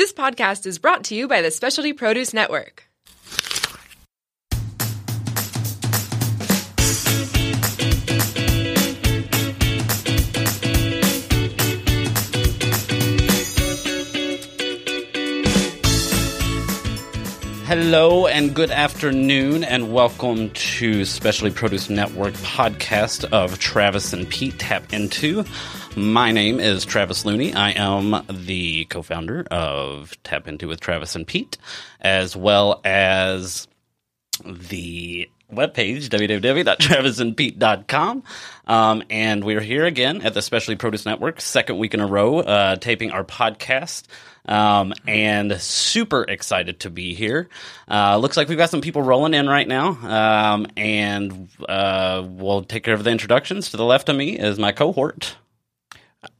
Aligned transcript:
This 0.00 0.14
podcast 0.14 0.64
is 0.64 0.78
brought 0.78 1.04
to 1.04 1.14
you 1.14 1.28
by 1.28 1.42
the 1.42 1.50
Specialty 1.50 1.92
Produce 1.92 2.32
Network. 2.32 2.84
Hello 17.66 18.26
and 18.26 18.54
good 18.54 18.70
afternoon, 18.70 19.64
and 19.64 19.92
welcome 19.92 20.48
to 20.48 21.04
Specialty 21.04 21.54
Produce 21.54 21.90
Network 21.90 22.32
podcast 22.36 23.30
of 23.32 23.58
Travis 23.58 24.14
and 24.14 24.26
Pete 24.26 24.58
Tap 24.58 24.94
Into. 24.94 25.44
My 25.96 26.30
name 26.30 26.60
is 26.60 26.84
Travis 26.84 27.24
Looney. 27.24 27.52
I 27.52 27.72
am 27.72 28.24
the 28.28 28.84
co 28.84 29.02
founder 29.02 29.42
of 29.50 30.16
Tap 30.22 30.46
Into 30.46 30.68
with 30.68 30.78
Travis 30.80 31.16
and 31.16 31.26
Pete, 31.26 31.58
as 32.00 32.36
well 32.36 32.80
as 32.84 33.66
the 34.44 35.28
webpage, 35.52 36.08
www.travisandpete.com. 36.08 38.22
Um, 38.68 39.02
and 39.10 39.42
we're 39.42 39.60
here 39.60 39.84
again 39.84 40.22
at 40.22 40.32
the 40.32 40.42
Specialty 40.42 40.76
Produce 40.76 41.04
Network, 41.04 41.40
second 41.40 41.78
week 41.78 41.92
in 41.92 41.98
a 41.98 42.06
row, 42.06 42.38
uh, 42.38 42.76
taping 42.76 43.10
our 43.10 43.24
podcast. 43.24 44.04
Um, 44.46 44.94
and 45.08 45.60
super 45.60 46.22
excited 46.22 46.78
to 46.80 46.90
be 46.90 47.14
here. 47.14 47.48
Uh, 47.90 48.16
looks 48.16 48.36
like 48.36 48.48
we've 48.48 48.56
got 48.56 48.70
some 48.70 48.80
people 48.80 49.02
rolling 49.02 49.34
in 49.34 49.48
right 49.48 49.66
now. 49.66 50.54
Um, 50.54 50.68
and 50.76 51.48
uh, 51.68 52.24
we'll 52.26 52.62
take 52.62 52.84
care 52.84 52.94
of 52.94 53.02
the 53.02 53.10
introductions. 53.10 53.70
To 53.70 53.76
the 53.76 53.84
left 53.84 54.08
of 54.08 54.14
me 54.14 54.38
is 54.38 54.56
my 54.56 54.70
cohort. 54.72 55.34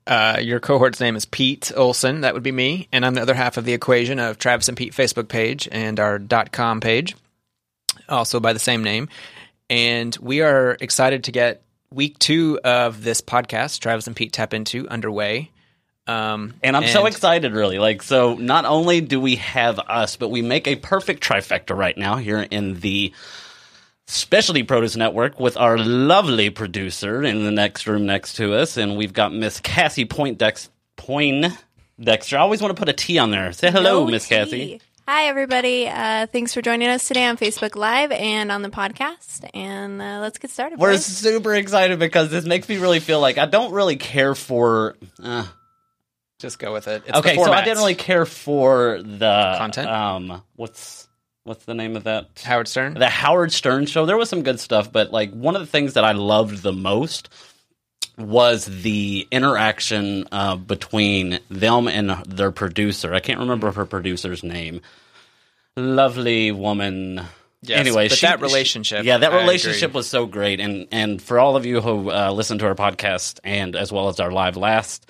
Uh, 0.07 0.39
your 0.41 0.61
cohort's 0.61 1.01
name 1.01 1.17
is 1.17 1.25
Pete 1.25 1.73
Olson. 1.75 2.23
That 2.23 2.35
would 2.35 2.43
be 2.43 2.53
me. 2.53 2.89
And 2.93 3.07
I'm 3.07 3.15
the 3.15 3.23
other 3.23 3.35
half 3.35 3.57
of 3.57 3.65
the 3.65 3.73
equation 3.73 4.19
of 4.19 4.39
Travis 4.39 4.69
and 4.69 4.77
Pete 4.77 4.93
Facebook 4.93 5.29
page 5.29 5.69
and 5.71 5.99
our 5.99 6.19
.com 6.53 6.81
page, 6.81 7.17
also 8.09 8.41
by 8.41 8.53
the 8.53 8.59
same 8.59 8.83
name. 8.85 9.09
And 9.69 10.17
we 10.21 10.43
are 10.43 10.77
excited 10.81 11.25
to 11.25 11.33
get 11.33 11.63
week 11.93 12.19
two 12.19 12.59
of 12.65 13.03
this 13.03 13.21
podcast, 13.21 13.81
Travis 13.81 14.07
and 14.07 14.17
Pete 14.17 14.33
Tap 14.33 14.53
Into, 14.53 14.89
underway. 14.89 15.51
Um, 16.07 16.55
and 16.63 16.77
I'm 16.77 16.83
and 16.83 16.93
so 16.93 17.07
excited, 17.07 17.53
really. 17.53 17.79
Like, 17.79 18.03
so 18.03 18.35
not 18.35 18.65
only 18.65 19.01
do 19.01 19.21
we 19.21 19.37
have 19.37 19.79
us, 19.79 20.17
but 20.17 20.29
we 20.29 20.43
make 20.43 20.67
a 20.67 20.77
perfect 20.77 21.23
trifecta 21.23 21.77
right 21.77 21.97
now 21.97 22.17
here 22.17 22.41
in 22.41 22.81
the 22.81 23.13
Specialty 24.11 24.65
Produce 24.65 24.97
Network 24.97 25.39
with 25.39 25.57
our 25.57 25.79
lovely 25.79 26.51
producer 26.51 27.23
in 27.23 27.45
the 27.45 27.53
next 27.53 27.87
room 27.87 28.07
next 28.07 28.33
to 28.35 28.55
us, 28.55 28.77
and 28.77 28.97
we've 28.97 29.13
got 29.13 29.33
Miss 29.33 29.61
Cassie 29.61 30.05
Point 30.05 30.37
Dex 30.37 30.69
Point 30.97 31.57
Dexter. 32.01 32.37
I 32.37 32.41
always 32.41 32.61
want 32.61 32.77
to 32.77 32.81
put 32.81 32.89
a 32.89 32.93
T 32.93 33.19
on 33.19 33.31
there. 33.31 33.53
Say 33.53 33.71
hello, 33.71 34.05
no 34.05 34.11
Miss 34.11 34.27
Cassie. 34.27 34.81
Hi, 35.07 35.27
everybody. 35.27 35.87
Uh, 35.87 36.27
thanks 36.27 36.53
for 36.53 36.61
joining 36.61 36.89
us 36.89 37.07
today 37.07 37.25
on 37.25 37.37
Facebook 37.37 37.77
Live 37.77 38.11
and 38.11 38.51
on 38.51 38.63
the 38.63 38.69
podcast. 38.69 39.49
And 39.55 40.03
uh, 40.03 40.19
let's 40.21 40.39
get 40.39 40.51
started. 40.51 40.81
We're 40.81 40.95
boys. 40.95 41.07
super 41.07 41.55
excited 41.55 42.01
because 42.01 42.31
this 42.31 42.45
makes 42.45 42.69
me 42.69 42.79
really 42.79 42.99
feel 42.99 43.21
like 43.21 43.39
I 43.39 43.47
don't 43.47 43.73
really 43.73 43.97
care 43.97 44.35
for. 44.35 44.97
Uh, 45.23 45.47
just 46.41 46.59
go 46.59 46.73
with 46.73 46.89
it. 46.89 47.05
It's 47.07 47.17
okay, 47.17 47.37
so 47.37 47.53
I 47.53 47.63
didn't 47.63 47.79
really 47.79 47.95
care 47.95 48.27
for 48.27 49.01
the 49.05 49.55
content. 49.57 49.89
Um, 49.89 50.43
what's 50.57 51.07
what's 51.45 51.65
the 51.65 51.75
name 51.75 51.97
of 51.97 52.05
that? 52.05 52.29
Howard 52.45 52.69
Stern. 52.69 52.95
The 52.95 53.09
Howard 53.09 53.53
Stern 53.53 53.87
show. 53.87 54.07
There 54.07 54.17
was 54.17 54.29
some 54.29 54.43
good 54.43 54.61
stuff, 54.61 54.93
but 54.93 55.13
like 55.13 55.33
one 55.33 55.55
of 55.55 55.61
the 55.61 55.67
things 55.67 55.95
that 55.95 56.05
I 56.05 56.13
loved 56.13 56.63
the 56.63 56.73
most 56.73 57.29
was 58.19 58.67
the 58.67 59.27
interaction 59.31 60.27
uh, 60.31 60.57
between 60.57 61.41
them 61.49 61.89
and 61.89 62.11
their 62.27 62.51
producer. 62.51 63.15
I 63.15 63.21
can't 63.21 63.41
remember 63.41 63.73
her 63.73 63.87
producer's 63.87 64.43
name. 64.43 64.81
Lovely 65.77 66.53
woman. 66.53 67.23
Yes, 67.63 67.79
anyway, 67.79 68.09
but 68.09 68.19
she, 68.19 68.27
that 68.27 68.41
relationship, 68.41 69.03
she, 69.03 69.07
yeah, 69.07 69.19
that 69.19 69.33
relationship 69.33 69.93
was 69.93 70.09
so 70.09 70.25
great, 70.25 70.61
and 70.61 70.89
and 70.91 71.21
for 71.21 71.39
all 71.39 71.57
of 71.57 71.67
you 71.67 71.83
who 71.83 72.11
uh, 72.11 72.33
listened 72.33 72.61
to 72.61 72.67
our 72.67 72.75
podcast 72.75 73.39
and 73.45 73.77
as 73.77 73.93
well 73.93 74.09
as 74.09 74.19
our 74.19 74.33
live 74.33 74.57
last 74.57 75.05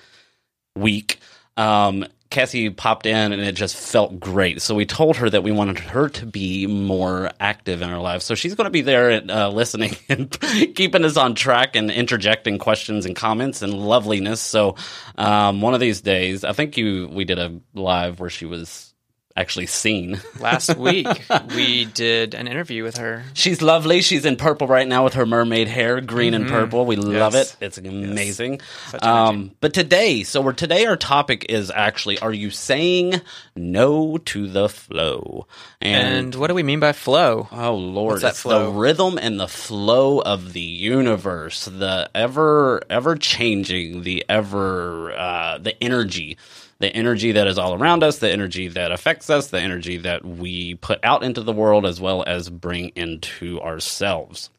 week, 0.75 1.19
um, 1.55 2.05
Cassie 2.31 2.69
popped 2.69 3.05
in 3.05 3.31
and 3.31 3.41
it 3.41 3.53
just 3.53 3.75
felt 3.75 4.19
great. 4.19 4.61
So 4.61 4.73
we 4.73 4.85
told 4.85 5.17
her 5.17 5.29
that 5.29 5.43
we 5.43 5.51
wanted 5.51 5.79
her 5.79 6.09
to 6.09 6.25
be 6.25 6.65
more 6.65 7.31
active 7.39 7.81
in 7.81 7.89
our 7.89 7.99
lives. 7.99 8.25
So 8.25 8.33
she's 8.33 8.55
going 8.55 8.65
to 8.65 8.71
be 8.71 8.81
there 8.81 9.21
uh, 9.29 9.49
listening 9.49 9.95
and 10.09 10.35
keeping 10.75 11.05
us 11.05 11.17
on 11.17 11.35
track 11.35 11.75
and 11.75 11.91
interjecting 11.91 12.57
questions 12.57 13.05
and 13.05 13.15
comments 13.15 13.61
and 13.61 13.73
loveliness. 13.73 14.41
So 14.41 14.75
um, 15.17 15.61
one 15.61 15.73
of 15.73 15.79
these 15.79 16.01
days, 16.01 16.43
I 16.43 16.53
think 16.53 16.77
you 16.77 17.09
we 17.11 17.25
did 17.25 17.37
a 17.37 17.59
live 17.73 18.19
where 18.19 18.29
she 18.29 18.45
was 18.45 18.90
actually 19.35 19.67
seen. 19.67 20.19
Last 20.39 20.75
week, 20.77 21.07
we 21.55 21.85
did 21.85 22.33
an 22.33 22.47
interview 22.47 22.83
with 22.83 22.97
her. 22.97 23.23
She's 23.33 23.61
lovely. 23.61 24.01
She's 24.01 24.25
in 24.25 24.35
purple 24.35 24.67
right 24.67 24.87
now 24.87 25.03
with 25.03 25.13
her 25.13 25.25
mermaid 25.25 25.67
hair, 25.67 26.01
green 26.01 26.33
mm-hmm. 26.33 26.43
and 26.43 26.51
purple. 26.51 26.85
We 26.85 26.95
yes. 26.97 27.05
love 27.05 27.35
it. 27.35 27.55
It's 27.61 27.77
amazing. 27.77 28.61
Yes. 28.93 29.03
Um, 29.03 29.51
but 29.59 29.73
today, 29.73 30.23
so 30.23 30.41
we're 30.41 30.53
today 30.53 30.85
our 30.85 30.97
topic 30.97 31.45
is 31.49 31.71
actually: 31.71 32.19
Are 32.19 32.33
you 32.33 32.49
saying 32.49 33.21
no 33.55 34.17
to 34.17 34.47
the 34.47 34.69
flow? 34.69 35.47
And, 35.79 36.17
and 36.17 36.35
what 36.35 36.47
do 36.47 36.53
we 36.53 36.63
mean 36.63 36.79
by 36.79 36.93
flow? 36.93 37.47
Oh 37.51 37.75
Lord, 37.75 38.13
What's 38.13 38.23
that 38.23 38.35
flow? 38.35 38.65
the 38.65 38.71
rhythm 38.77 39.17
and 39.17 39.39
the 39.39 39.47
flow 39.47 40.19
of 40.19 40.53
the 40.53 40.61
universe, 40.61 41.65
the 41.65 42.09
ever 42.13 42.81
ever 42.89 43.15
changing, 43.15 44.03
the 44.03 44.25
ever 44.29 45.11
uh, 45.13 45.57
the 45.57 45.81
energy 45.83 46.37
the 46.81 46.93
energy 46.93 47.33
that 47.33 47.47
is 47.47 47.57
all 47.57 47.73
around 47.73 48.03
us, 48.03 48.17
the 48.17 48.29
energy 48.29 48.67
that 48.69 48.91
affects 48.91 49.29
us, 49.29 49.47
the 49.47 49.59
energy 49.59 49.97
that 49.97 50.25
we 50.25 50.75
put 50.75 50.99
out 51.03 51.23
into 51.23 51.41
the 51.41 51.53
world, 51.53 51.85
as 51.85 52.01
well 52.01 52.23
as 52.25 52.49
bring 52.49 52.89
into 52.89 53.61
ourselves. 53.61 54.49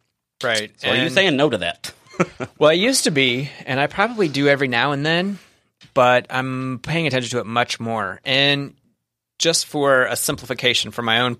Right. 0.43 0.73
So, 0.81 0.89
and 0.89 0.99
are 0.99 1.05
you 1.05 1.11
saying 1.11 1.37
no 1.37 1.51
to 1.51 1.59
that? 1.59 1.93
well, 2.59 2.71
I 2.71 2.75
used 2.75 3.05
to 3.05 3.11
be, 3.11 3.51
and 3.67 3.79
I 3.79 3.87
probably 3.87 4.29
do 4.29 4.49
every 4.49 4.69
now 4.69 4.93
and 4.93 5.05
then, 5.05 5.39
but 5.95 6.27
I'm 6.31 6.79
paying 6.81 7.07
attention 7.07 7.31
to 7.31 7.41
it 7.41 7.47
much 7.47 7.81
more. 7.81 8.21
And 8.25 8.75
just 9.39 9.67
for 9.67 10.05
a 10.05 10.17
simplification, 10.17 10.91
for 10.91 11.03
my 11.03 11.21
own 11.21 11.37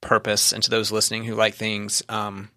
purpose, 0.00 0.52
and 0.52 0.62
to 0.62 0.70
those 0.70 0.92
listening 0.92 1.24
who 1.24 1.34
like 1.34 1.54
things 1.54 2.02
um, 2.08 2.50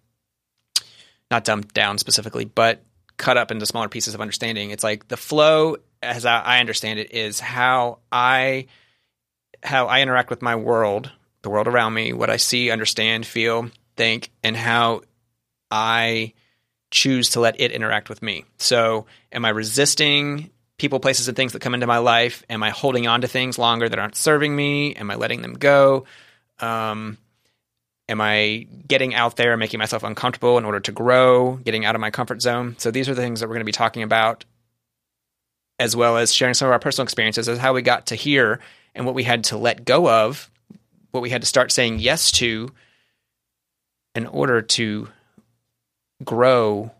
not 1.30 1.44
dumbed 1.44 1.72
down 1.72 1.98
specifically, 1.98 2.44
but 2.44 2.84
cut 3.16 3.36
up 3.36 3.50
into 3.50 3.66
smaller 3.66 3.88
pieces 3.88 4.14
of 4.14 4.20
understanding, 4.20 4.70
it's 4.70 4.84
like 4.84 5.08
the 5.08 5.16
flow 5.16 5.76
as 6.02 6.26
I 6.26 6.60
understand 6.60 6.98
it, 6.98 7.12
is 7.12 7.40
how 7.40 7.98
I 8.10 8.66
how 9.62 9.86
I 9.86 10.00
interact 10.00 10.30
with 10.30 10.42
my 10.42 10.56
world, 10.56 11.10
the 11.42 11.50
world 11.50 11.68
around 11.68 11.94
me, 11.94 12.12
what 12.12 12.30
I 12.30 12.36
see, 12.36 12.70
understand, 12.70 13.24
feel, 13.26 13.70
think, 13.96 14.30
and 14.42 14.56
how 14.56 15.02
I 15.70 16.32
choose 16.90 17.30
to 17.30 17.40
let 17.40 17.60
it 17.60 17.70
interact 17.70 18.08
with 18.08 18.22
me. 18.22 18.44
So, 18.58 19.06
am 19.32 19.44
I 19.44 19.50
resisting 19.50 20.50
people, 20.78 21.00
places, 21.00 21.28
and 21.28 21.36
things 21.36 21.52
that 21.52 21.60
come 21.60 21.74
into 21.74 21.86
my 21.86 21.98
life? 21.98 22.44
Am 22.50 22.62
I 22.62 22.70
holding 22.70 23.06
on 23.06 23.22
to 23.22 23.28
things 23.28 23.58
longer 23.58 23.88
that 23.88 23.98
aren't 23.98 24.16
serving 24.16 24.54
me? 24.54 24.94
Am 24.94 25.10
I 25.10 25.14
letting 25.14 25.42
them 25.42 25.54
go? 25.54 26.04
Um, 26.58 27.18
am 28.08 28.20
I 28.20 28.66
getting 28.86 29.14
out 29.14 29.36
there, 29.36 29.56
making 29.56 29.78
myself 29.78 30.02
uncomfortable 30.02 30.58
in 30.58 30.64
order 30.64 30.80
to 30.80 30.92
grow, 30.92 31.54
getting 31.56 31.84
out 31.84 31.94
of 31.94 32.00
my 32.00 32.10
comfort 32.10 32.42
zone? 32.42 32.76
So, 32.78 32.90
these 32.90 33.08
are 33.08 33.14
the 33.14 33.22
things 33.22 33.40
that 33.40 33.48
we're 33.48 33.54
going 33.54 33.60
to 33.60 33.64
be 33.64 33.72
talking 33.72 34.02
about 34.02 34.44
as 35.82 35.96
well 35.96 36.16
as 36.16 36.32
sharing 36.32 36.54
some 36.54 36.68
of 36.68 36.72
our 36.72 36.78
personal 36.78 37.04
experiences 37.04 37.48
as 37.48 37.58
how 37.58 37.74
we 37.74 37.82
got 37.82 38.06
to 38.06 38.14
here 38.14 38.60
and 38.94 39.04
what 39.04 39.16
we 39.16 39.24
had 39.24 39.44
to 39.44 39.58
let 39.58 39.84
go 39.84 40.08
of, 40.08 40.48
what 41.10 41.22
we 41.22 41.30
had 41.30 41.42
to 41.42 41.46
start 41.46 41.72
saying 41.72 41.98
yes 41.98 42.30
to 42.30 42.70
in 44.14 44.26
order 44.26 44.62
to 44.62 45.08
grow 46.22 46.92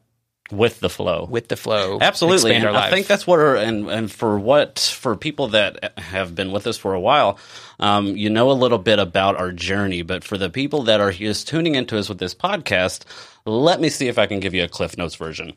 with 0.51 0.81
the 0.81 0.91
flow. 0.91 1.27
With 1.31 1.49
the 1.49 1.57
flow. 1.57 1.99
Absolutely. 2.01 2.55
And 2.55 2.67
i 2.67 2.91
think 2.91 3.07
that's 3.07 3.27
what 3.27 3.39
are 3.39 3.55
and 3.57 3.89
and 3.89 4.11
for 4.11 4.39
what 4.39 4.79
for 4.79 5.17
people 5.17 5.49
that 5.49 5.99
have 5.99 6.35
been 6.35 6.51
with 6.53 6.67
us 6.67 6.77
for 6.77 6.93
a 6.93 7.01
while 7.01 7.39
um, 7.81 8.17
you 8.17 8.29
know 8.29 8.51
a 8.51 8.53
little 8.53 8.79
bit 8.79 8.99
about 8.99 9.37
our 9.37 9.53
journey. 9.53 10.03
But 10.03 10.25
for 10.25 10.37
the 10.37 10.51
people 10.51 10.83
that 10.85 11.01
are 11.01 11.13
just 11.13 11.49
tuning 11.49 11.75
into 11.75 11.97
us 11.99 12.09
with 12.09 12.19
this 12.19 12.35
podcast 12.35 13.05
let 13.47 13.81
me 13.81 13.89
see 13.89 14.09
if 14.09 14.19
i 14.19 14.27
can 14.27 14.41
give 14.41 14.55
you 14.55 14.65
a 14.65 14.69
cliff 14.69 14.99
notes 14.99 15.15
version. 15.15 15.55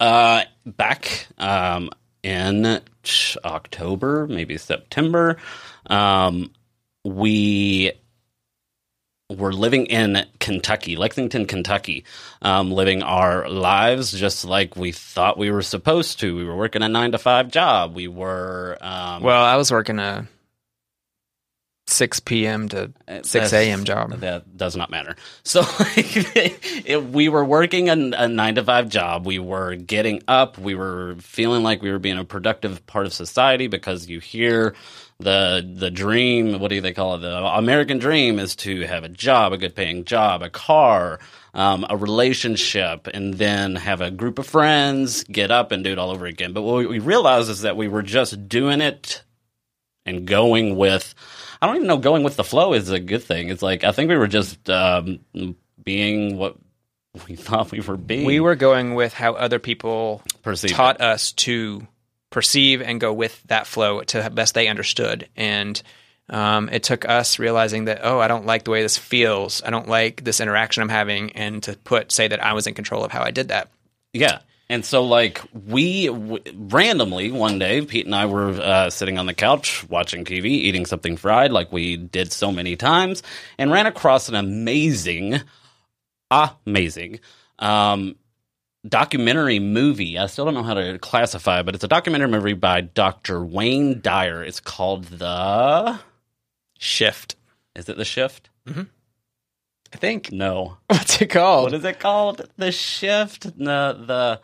Uh, 0.00 0.42
back 0.66 1.28
um, 1.38 1.90
in 2.26 2.80
October, 3.44 4.26
maybe 4.26 4.58
September. 4.58 5.36
Um, 5.86 6.50
we 7.04 7.92
were 9.30 9.52
living 9.52 9.86
in 9.86 10.26
Kentucky, 10.40 10.96
Lexington, 10.96 11.46
Kentucky, 11.46 12.04
um, 12.42 12.72
living 12.72 13.04
our 13.04 13.48
lives 13.48 14.10
just 14.12 14.44
like 14.44 14.76
we 14.76 14.90
thought 14.90 15.38
we 15.38 15.52
were 15.52 15.62
supposed 15.62 16.18
to. 16.20 16.34
We 16.34 16.44
were 16.44 16.56
working 16.56 16.82
a 16.82 16.88
nine 16.88 17.12
to 17.12 17.18
five 17.18 17.48
job. 17.48 17.94
We 17.94 18.08
were. 18.08 18.76
Um, 18.80 19.22
well, 19.22 19.44
I 19.44 19.54
was 19.54 19.70
working 19.70 20.00
a 20.00 20.26
6 21.88 22.20
p.m. 22.20 22.68
to 22.70 22.92
6 23.22 23.52
a.m. 23.52 23.84
job. 23.84 24.10
That 24.18 24.56
does 24.56 24.76
not 24.76 24.90
matter. 24.90 25.16
So 25.44 25.60
like, 25.78 26.60
we 27.12 27.28
were 27.28 27.44
working 27.44 27.88
a, 27.88 27.92
a, 27.92 28.28
nine 28.28 28.56
to 28.56 28.64
five 28.64 28.88
job. 28.88 29.24
We 29.24 29.38
were 29.38 29.76
getting 29.76 30.22
up. 30.26 30.58
We 30.58 30.74
were 30.74 31.14
feeling 31.20 31.62
like 31.62 31.82
we 31.82 31.90
were 31.92 32.00
being 32.00 32.18
a 32.18 32.24
productive 32.24 32.84
part 32.86 33.06
of 33.06 33.12
society 33.12 33.68
because 33.68 34.08
you 34.08 34.18
hear 34.18 34.74
the 35.20 35.64
the 35.76 35.90
dream. 35.90 36.58
What 36.58 36.68
do 36.68 36.80
they 36.80 36.92
call 36.92 37.14
it? 37.14 37.18
The 37.18 37.44
American 37.44 37.98
dream 37.98 38.40
is 38.40 38.56
to 38.56 38.80
have 38.82 39.04
a 39.04 39.08
job, 39.08 39.52
a 39.52 39.56
good 39.56 39.76
paying 39.76 40.04
job, 40.04 40.42
a 40.42 40.50
car, 40.50 41.20
um, 41.54 41.86
a 41.88 41.96
relationship, 41.96 43.06
and 43.14 43.34
then 43.34 43.76
have 43.76 44.00
a 44.00 44.10
group 44.10 44.40
of 44.40 44.46
friends, 44.46 45.22
get 45.24 45.52
up 45.52 45.70
and 45.70 45.84
do 45.84 45.92
it 45.92 45.98
all 45.98 46.10
over 46.10 46.26
again. 46.26 46.52
But 46.52 46.62
what 46.62 46.88
we 46.88 46.98
realized 46.98 47.48
is 47.50 47.62
that 47.62 47.76
we 47.76 47.86
were 47.86 48.02
just 48.02 48.48
doing 48.48 48.80
it 48.80 49.22
and 50.04 50.26
going 50.26 50.76
with. 50.76 51.14
I 51.60 51.66
don't 51.66 51.76
even 51.76 51.88
know. 51.88 51.98
Going 51.98 52.22
with 52.22 52.36
the 52.36 52.44
flow 52.44 52.72
is 52.72 52.90
a 52.90 53.00
good 53.00 53.22
thing. 53.22 53.48
It's 53.48 53.62
like 53.62 53.84
I 53.84 53.92
think 53.92 54.08
we 54.08 54.16
were 54.16 54.26
just 54.28 54.68
um, 54.70 55.20
being 55.82 56.36
what 56.36 56.56
we 57.28 57.36
thought 57.36 57.72
we 57.72 57.80
were 57.80 57.96
being. 57.96 58.26
We 58.26 58.40
were 58.40 58.56
going 58.56 58.94
with 58.94 59.12
how 59.12 59.34
other 59.34 59.58
people 59.58 60.22
Perceived 60.42 60.74
taught 60.74 61.00
us 61.00 61.32
to 61.32 61.86
perceive 62.30 62.82
and 62.82 63.00
go 63.00 63.12
with 63.12 63.42
that 63.46 63.66
flow 63.66 64.02
to 64.02 64.22
the 64.22 64.30
best 64.30 64.54
they 64.54 64.68
understood. 64.68 65.28
And 65.36 65.80
um, 66.28 66.68
it 66.70 66.82
took 66.82 67.08
us 67.08 67.38
realizing 67.38 67.86
that, 67.86 68.00
oh, 68.02 68.18
I 68.18 68.28
don't 68.28 68.46
like 68.46 68.64
the 68.64 68.70
way 68.70 68.82
this 68.82 68.98
feels. 68.98 69.62
I 69.62 69.70
don't 69.70 69.88
like 69.88 70.24
this 70.24 70.40
interaction 70.40 70.82
I'm 70.82 70.88
having. 70.88 71.32
And 71.32 71.62
to 71.62 71.76
put, 71.76 72.12
say 72.12 72.28
that 72.28 72.42
I 72.42 72.52
was 72.52 72.66
in 72.66 72.74
control 72.74 73.04
of 73.04 73.12
how 73.12 73.22
I 73.22 73.30
did 73.30 73.48
that. 73.48 73.70
Yeah. 74.12 74.40
And 74.68 74.84
so, 74.84 75.04
like, 75.04 75.40
we 75.52 76.06
w- 76.08 76.42
randomly 76.54 77.30
one 77.30 77.58
day, 77.58 77.82
Pete 77.82 78.06
and 78.06 78.14
I 78.14 78.26
were 78.26 78.48
uh, 78.48 78.90
sitting 78.90 79.16
on 79.16 79.26
the 79.26 79.34
couch 79.34 79.88
watching 79.88 80.24
TV, 80.24 80.46
eating 80.46 80.86
something 80.86 81.16
fried, 81.16 81.52
like 81.52 81.70
we 81.70 81.96
did 81.96 82.32
so 82.32 82.50
many 82.50 82.74
times, 82.74 83.22
and 83.58 83.70
ran 83.70 83.86
across 83.86 84.28
an 84.28 84.34
amazing, 84.34 85.40
amazing 86.32 87.20
um, 87.60 88.16
documentary 88.88 89.60
movie. 89.60 90.18
I 90.18 90.26
still 90.26 90.46
don't 90.46 90.54
know 90.54 90.64
how 90.64 90.74
to 90.74 90.98
classify 90.98 91.60
it, 91.60 91.66
but 91.66 91.76
it's 91.76 91.84
a 91.84 91.88
documentary 91.88 92.28
movie 92.28 92.54
by 92.54 92.80
Dr. 92.80 93.44
Wayne 93.44 94.00
Dyer. 94.00 94.42
It's 94.42 94.60
called 94.60 95.04
The 95.04 96.00
Shift. 96.78 97.36
Is 97.76 97.88
it 97.88 97.96
The 97.96 98.04
Shift? 98.04 98.50
I 98.68 99.96
think. 99.96 100.32
No. 100.32 100.78
What's 100.88 101.20
it 101.22 101.28
called? 101.28 101.64
What 101.64 101.74
is 101.74 101.84
it 101.84 102.00
called? 102.00 102.48
The 102.56 102.72
Shift? 102.72 103.44
The 103.44 103.96
the 104.06 104.40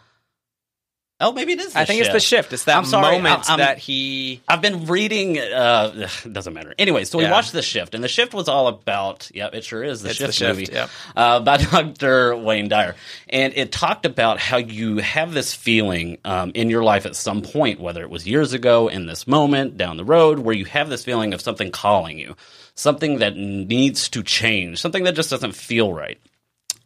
Oh, 1.22 1.32
maybe 1.32 1.52
it 1.52 1.60
is. 1.60 1.72
The 1.72 1.78
I 1.80 1.84
think 1.84 2.00
it's 2.00 2.12
the 2.12 2.20
shift. 2.20 2.52
It's 2.52 2.64
that 2.64 2.76
I'm 2.76 2.84
sorry, 2.84 3.16
moment 3.16 3.48
I'm- 3.48 3.58
that 3.60 3.78
he. 3.78 4.42
I've 4.48 4.60
been 4.60 4.86
reading. 4.86 5.38
Uh, 5.38 6.08
doesn't 6.30 6.52
matter. 6.52 6.74
Anyway, 6.78 7.04
so 7.04 7.18
we 7.18 7.24
Yeah. 7.24 7.30
watched 7.30 7.52
the 7.52 7.62
shift, 7.62 7.94
and 7.94 8.02
the 8.02 8.08
shift 8.08 8.34
was 8.34 8.48
all 8.48 8.66
about. 8.68 9.30
Yeah, 9.32 9.48
it 9.52 9.64
sure 9.64 9.82
is 9.84 10.02
the 10.02 10.08
It's 10.10 10.18
shift, 10.18 10.28
The 10.28 10.32
Shift, 10.32 10.58
movie 10.58 10.72
yep. 10.72 10.90
uh, 11.16 11.40
by 11.40 11.56
Dr. 11.62 12.36
Wayne 12.36 12.68
Dyer, 12.68 12.96
and 13.28 13.52
it 13.56 13.72
talked 13.72 14.04
about 14.04 14.38
how 14.40 14.56
you 14.58 14.98
have 14.98 15.32
this 15.32 15.54
feeling 15.54 16.18
um, 16.24 16.50
in 16.54 16.68
your 16.68 16.82
life 16.82 17.06
at 17.06 17.14
some 17.16 17.40
point, 17.42 17.80
whether 17.80 18.02
it 18.02 18.10
was 18.10 18.26
years 18.26 18.52
ago, 18.52 18.88
in 18.88 19.06
this 19.06 19.26
moment, 19.26 19.76
down 19.76 19.96
the 19.96 20.04
road, 20.04 20.40
where 20.40 20.54
you 20.54 20.64
have 20.66 20.90
this 20.90 21.04
feeling 21.04 21.32
of 21.32 21.40
something 21.40 21.70
calling 21.70 22.18
you, 22.18 22.34
something 22.74 23.18
that 23.20 23.36
needs 23.36 24.08
to 24.08 24.22
change, 24.22 24.80
something 24.80 25.04
that 25.04 25.14
just 25.14 25.30
doesn't 25.30 25.52
feel 25.52 25.92
right, 25.92 26.18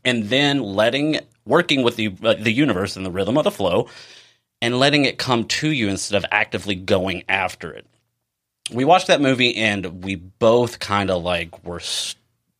and 0.04 0.24
then 0.24 0.60
letting 0.62 1.20
working 1.46 1.82
with 1.82 1.96
the 1.96 2.12
uh, 2.24 2.34
the 2.34 2.52
universe 2.52 2.96
and 2.96 3.06
the 3.06 3.10
rhythm 3.10 3.38
of 3.38 3.44
the 3.44 3.50
flow 3.50 3.88
and 4.62 4.78
letting 4.78 5.04
it 5.04 5.18
come 5.18 5.44
to 5.44 5.70
you 5.70 5.88
instead 5.88 6.16
of 6.16 6.28
actively 6.30 6.74
going 6.74 7.24
after 7.28 7.72
it. 7.72 7.86
We 8.72 8.84
watched 8.84 9.06
that 9.08 9.20
movie 9.20 9.56
and 9.56 10.02
we 10.02 10.16
both 10.16 10.78
kind 10.78 11.10
of 11.10 11.22
like 11.22 11.64
were 11.64 11.80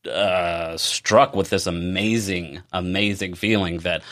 uh, 0.09 0.77
struck 0.77 1.35
with 1.35 1.49
this 1.49 1.67
amazing, 1.67 2.61
amazing 2.71 3.33
feeling 3.33 3.79
that 3.79 4.03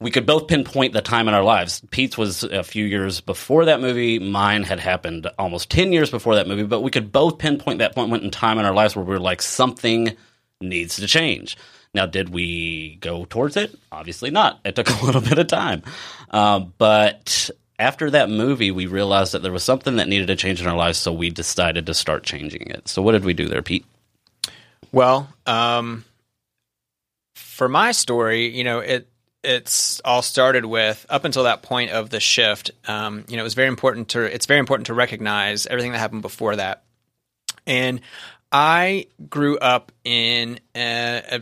we 0.00 0.10
could 0.10 0.24
both 0.24 0.48
pinpoint 0.48 0.94
the 0.94 1.02
time 1.02 1.28
in 1.28 1.34
our 1.34 1.42
lives. 1.42 1.82
Pete's 1.90 2.16
was 2.16 2.42
a 2.42 2.64
few 2.64 2.86
years 2.86 3.20
before 3.20 3.66
that 3.66 3.80
movie. 3.80 4.18
Mine 4.18 4.62
had 4.62 4.80
happened 4.80 5.30
almost 5.38 5.70
10 5.70 5.92
years 5.92 6.10
before 6.10 6.36
that 6.36 6.48
movie, 6.48 6.64
but 6.64 6.80
we 6.80 6.90
could 6.90 7.12
both 7.12 7.38
pinpoint 7.38 7.78
that 7.78 7.96
moment 7.96 8.24
in 8.24 8.30
time 8.30 8.58
in 8.58 8.64
our 8.64 8.74
lives 8.74 8.96
where 8.96 9.04
we 9.04 9.12
were 9.12 9.20
like, 9.20 9.42
something 9.42 10.16
needs 10.60 10.96
to 10.96 11.06
change. 11.06 11.56
Now, 11.92 12.06
did 12.06 12.28
we 12.28 12.96
go 13.00 13.24
towards 13.24 13.56
it? 13.56 13.74
Obviously 13.90 14.30
not. 14.30 14.60
It 14.64 14.76
took 14.76 14.88
a 15.02 15.04
little 15.04 15.20
bit 15.20 15.38
of 15.38 15.46
time. 15.46 15.82
Uh, 16.30 16.60
but 16.60 17.50
after 17.78 18.10
that 18.10 18.30
movie, 18.30 18.70
we 18.70 18.86
realized 18.86 19.32
that 19.32 19.42
there 19.42 19.52
was 19.52 19.64
something 19.64 19.96
that 19.96 20.08
needed 20.08 20.26
to 20.28 20.36
change 20.36 20.60
in 20.60 20.68
our 20.68 20.76
lives, 20.76 20.98
so 20.98 21.12
we 21.12 21.30
decided 21.30 21.86
to 21.86 21.94
start 21.94 22.22
changing 22.22 22.62
it. 22.68 22.88
So, 22.88 23.02
what 23.02 23.12
did 23.12 23.24
we 23.24 23.32
do 23.32 23.48
there, 23.48 23.62
Pete? 23.62 23.84
Well, 24.92 25.32
um, 25.46 26.04
for 27.34 27.68
my 27.68 27.92
story, 27.92 28.48
you 28.48 28.64
know, 28.64 28.80
it 28.80 29.06
it's 29.42 30.00
all 30.04 30.20
started 30.20 30.66
with 30.66 31.06
up 31.08 31.24
until 31.24 31.44
that 31.44 31.62
point 31.62 31.90
of 31.90 32.10
the 32.10 32.20
shift. 32.20 32.70
Um, 32.86 33.24
you 33.28 33.36
know, 33.36 33.42
it 33.42 33.44
was 33.44 33.54
very 33.54 33.68
important 33.68 34.10
to 34.10 34.22
it's 34.22 34.46
very 34.46 34.60
important 34.60 34.86
to 34.88 34.94
recognize 34.94 35.66
everything 35.66 35.92
that 35.92 35.98
happened 35.98 36.22
before 36.22 36.56
that. 36.56 36.82
And 37.66 38.00
I 38.52 39.06
grew 39.28 39.58
up 39.58 39.92
in 40.04 40.60
a, 40.74 41.22
a 41.30 41.40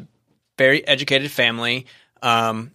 very 0.56 0.86
educated 0.86 1.30
family. 1.30 1.86
Um, 2.22 2.72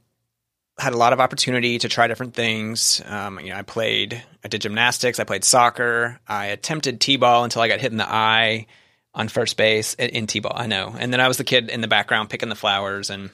had 0.80 0.94
a 0.94 0.97
lot 0.97 1.13
of 1.13 1.19
opportunity 1.19 1.77
to 1.80 1.89
try 1.89 2.07
different 2.07 2.33
things. 2.33 3.01
Um, 3.06 3.39
you 3.39 3.51
know, 3.51 3.57
I 3.57 3.62
played, 3.62 4.24
I 4.44 4.47
did 4.47 4.62
gymnastics, 4.62 5.19
I 5.19 5.24
played 5.24 5.44
soccer, 5.44 6.19
I 6.27 6.47
attempted 6.47 7.00
t-ball 7.00 7.44
until 7.44 7.62
I 7.62 7.68
got 7.68 7.80
hit 7.80 7.91
in 7.91 7.97
the 7.97 8.12
eye 8.12 8.65
on 9.13 9.27
first 9.27 9.56
base 9.56 9.94
in, 9.94 10.09
in 10.09 10.27
t-ball. 10.27 10.53
I 10.56 10.65
know, 10.65 10.95
and 10.97 11.13
then 11.13 11.19
I 11.19 11.27
was 11.27 11.38
the 11.38 11.44
kid 11.44 11.69
in 11.69 11.81
the 11.81 11.88
background 11.88 12.31
picking 12.31 12.50
the 12.50 12.56
flowers 12.56 13.12
and 13.12 13.30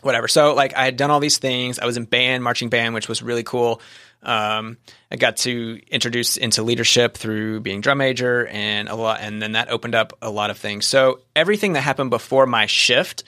whatever. 0.00 0.28
So 0.28 0.54
like 0.54 0.74
I 0.74 0.84
had 0.84 0.96
done 0.96 1.10
all 1.10 1.20
these 1.20 1.38
things. 1.38 1.78
I 1.78 1.84
was 1.84 1.98
in 1.98 2.04
band, 2.04 2.42
marching 2.42 2.70
band, 2.70 2.94
which 2.94 3.08
was 3.08 3.22
really 3.22 3.42
cool. 3.42 3.82
Um, 4.22 4.76
I 5.10 5.16
got 5.16 5.38
to 5.38 5.80
introduce 5.90 6.36
into 6.36 6.62
leadership 6.62 7.16
through 7.16 7.60
being 7.60 7.80
drum 7.80 7.98
major 7.98 8.46
and 8.46 8.88
a 8.88 8.94
lot, 8.94 9.20
and 9.20 9.42
then 9.42 9.52
that 9.52 9.70
opened 9.70 9.94
up 9.94 10.12
a 10.22 10.30
lot 10.30 10.50
of 10.50 10.58
things. 10.58 10.86
So 10.86 11.20
everything 11.34 11.72
that 11.72 11.80
happened 11.80 12.10
before 12.10 12.46
my 12.46 12.66
shift 12.66 13.24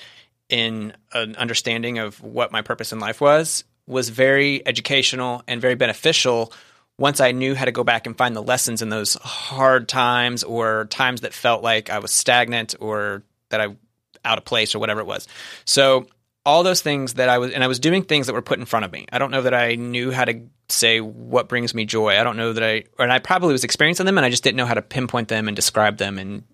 in 0.48 0.92
an 1.12 1.36
understanding 1.36 1.98
of 1.98 2.22
what 2.22 2.52
my 2.52 2.62
purpose 2.62 2.92
in 2.92 2.98
life 3.00 3.20
was 3.20 3.64
was 3.86 4.08
very 4.08 4.66
educational 4.66 5.42
and 5.48 5.60
very 5.60 5.74
beneficial 5.74 6.52
once 6.98 7.20
I 7.20 7.32
knew 7.32 7.54
how 7.54 7.64
to 7.64 7.72
go 7.72 7.82
back 7.82 8.06
and 8.06 8.16
find 8.16 8.36
the 8.36 8.42
lessons 8.42 8.80
in 8.80 8.88
those 8.88 9.14
hard 9.14 9.88
times 9.88 10.44
or 10.44 10.86
times 10.86 11.22
that 11.22 11.34
felt 11.34 11.62
like 11.62 11.90
I 11.90 11.98
was 11.98 12.12
stagnant 12.12 12.74
or 12.78 13.22
that 13.50 13.60
I 13.60 13.76
out 14.24 14.38
of 14.38 14.44
place 14.44 14.74
or 14.74 14.78
whatever 14.78 15.00
it 15.00 15.06
was. 15.06 15.28
So 15.64 16.06
all 16.46 16.62
those 16.62 16.82
things 16.82 17.14
that 17.14 17.28
I 17.28 17.38
was 17.38 17.52
and 17.52 17.64
I 17.64 17.66
was 17.66 17.78
doing 17.78 18.02
things 18.02 18.26
that 18.26 18.34
were 18.34 18.42
put 18.42 18.58
in 18.58 18.64
front 18.64 18.84
of 18.84 18.92
me. 18.92 19.06
I 19.10 19.18
don't 19.18 19.30
know 19.30 19.42
that 19.42 19.54
I 19.54 19.76
knew 19.76 20.10
how 20.10 20.24
to 20.24 20.42
say 20.68 21.00
what 21.00 21.48
brings 21.48 21.74
me 21.74 21.86
joy. 21.86 22.18
I 22.18 22.24
don't 22.24 22.36
know 22.36 22.52
that 22.52 22.62
I 22.62 22.84
and 22.98 23.12
I 23.12 23.18
probably 23.18 23.52
was 23.52 23.64
experiencing 23.64 24.06
them 24.06 24.18
and 24.18 24.24
I 24.24 24.30
just 24.30 24.44
didn't 24.44 24.56
know 24.56 24.66
how 24.66 24.74
to 24.74 24.82
pinpoint 24.82 25.28
them 25.28 25.48
and 25.48 25.56
describe 25.56 25.96
them 25.96 26.18
and 26.18 26.44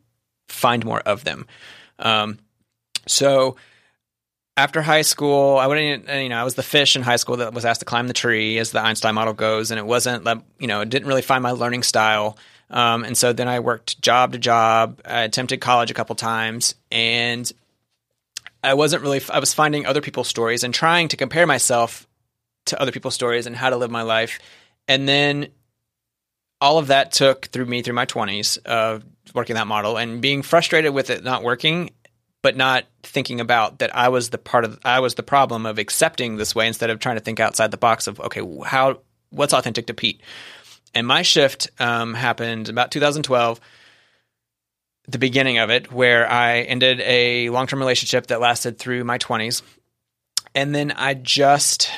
find 0.48 0.84
more 0.84 1.00
of 1.00 1.24
them. 1.24 1.46
Um, 1.98 2.38
so 3.06 3.56
after 4.56 4.82
high 4.82 5.02
school, 5.02 5.56
I 5.58 5.66
wouldn't, 5.66 6.08
you 6.08 6.28
know, 6.28 6.36
I 6.36 6.44
was 6.44 6.54
the 6.54 6.62
fish 6.62 6.94
in 6.94 7.02
high 7.02 7.16
school 7.16 7.38
that 7.38 7.54
was 7.54 7.64
asked 7.64 7.80
to 7.80 7.86
climb 7.86 8.08
the 8.08 8.12
tree, 8.12 8.58
as 8.58 8.72
the 8.72 8.80
Einstein 8.80 9.14
model 9.14 9.32
goes, 9.32 9.70
and 9.70 9.78
it 9.78 9.86
wasn't, 9.86 10.26
you 10.58 10.66
know, 10.66 10.82
it 10.82 10.90
didn't 10.90 11.08
really 11.08 11.22
find 11.22 11.42
my 11.42 11.52
learning 11.52 11.82
style. 11.82 12.36
Um, 12.68 13.04
and 13.04 13.16
so 13.16 13.32
then 13.32 13.48
I 13.48 13.60
worked 13.60 14.02
job 14.02 14.32
to 14.32 14.38
job. 14.38 15.00
I 15.04 15.22
attempted 15.22 15.60
college 15.60 15.90
a 15.90 15.94
couple 15.94 16.14
times, 16.14 16.74
and 16.92 17.50
I 18.62 18.74
wasn't 18.74 19.02
really. 19.02 19.20
I 19.30 19.38
was 19.38 19.54
finding 19.54 19.86
other 19.86 20.00
people's 20.00 20.28
stories 20.28 20.64
and 20.64 20.72
trying 20.74 21.08
to 21.08 21.16
compare 21.16 21.46
myself 21.46 22.06
to 22.66 22.80
other 22.80 22.92
people's 22.92 23.14
stories 23.14 23.46
and 23.46 23.56
how 23.56 23.70
to 23.70 23.76
live 23.76 23.90
my 23.90 24.02
life. 24.02 24.38
And 24.86 25.08
then 25.08 25.48
all 26.60 26.78
of 26.78 26.88
that 26.88 27.12
took 27.12 27.46
through 27.46 27.66
me 27.66 27.82
through 27.82 27.94
my 27.94 28.04
twenties 28.04 28.56
of 28.58 29.04
working 29.34 29.54
that 29.54 29.66
model 29.66 29.96
and 29.96 30.20
being 30.20 30.42
frustrated 30.42 30.92
with 30.92 31.10
it 31.10 31.24
not 31.24 31.42
working 31.42 31.90
but 32.42 32.56
not 32.56 32.84
thinking 33.02 33.40
about 33.40 33.78
that 33.78 33.94
I 33.94 34.08
was 34.08 34.30
the 34.30 34.38
part 34.38 34.64
of 34.64 34.78
I 34.84 35.00
was 35.00 35.14
the 35.14 35.22
problem 35.22 35.66
of 35.66 35.78
accepting 35.78 36.36
this 36.36 36.54
way 36.54 36.66
instead 36.66 36.90
of 36.90 36.98
trying 36.98 37.16
to 37.16 37.22
think 37.22 37.40
outside 37.40 37.70
the 37.70 37.76
box 37.76 38.06
of 38.06 38.20
okay 38.20 38.42
how 38.64 39.00
what's 39.30 39.54
authentic 39.54 39.86
to 39.86 39.94
Pete 39.94 40.20
and 40.94 41.06
my 41.06 41.22
shift 41.22 41.70
um, 41.78 42.14
happened 42.14 42.68
about 42.68 42.90
2012 42.90 43.60
the 45.10 45.18
beginning 45.18 45.58
of 45.58 45.70
it 45.70 45.92
where 45.92 46.30
I 46.30 46.60
ended 46.60 47.00
a 47.00 47.50
long 47.50 47.66
term 47.66 47.78
relationship 47.78 48.28
that 48.28 48.40
lasted 48.40 48.78
through 48.78 49.04
my 49.04 49.18
20s 49.18 49.62
and 50.54 50.74
then 50.74 50.92
I 50.92 51.14
just 51.14 51.90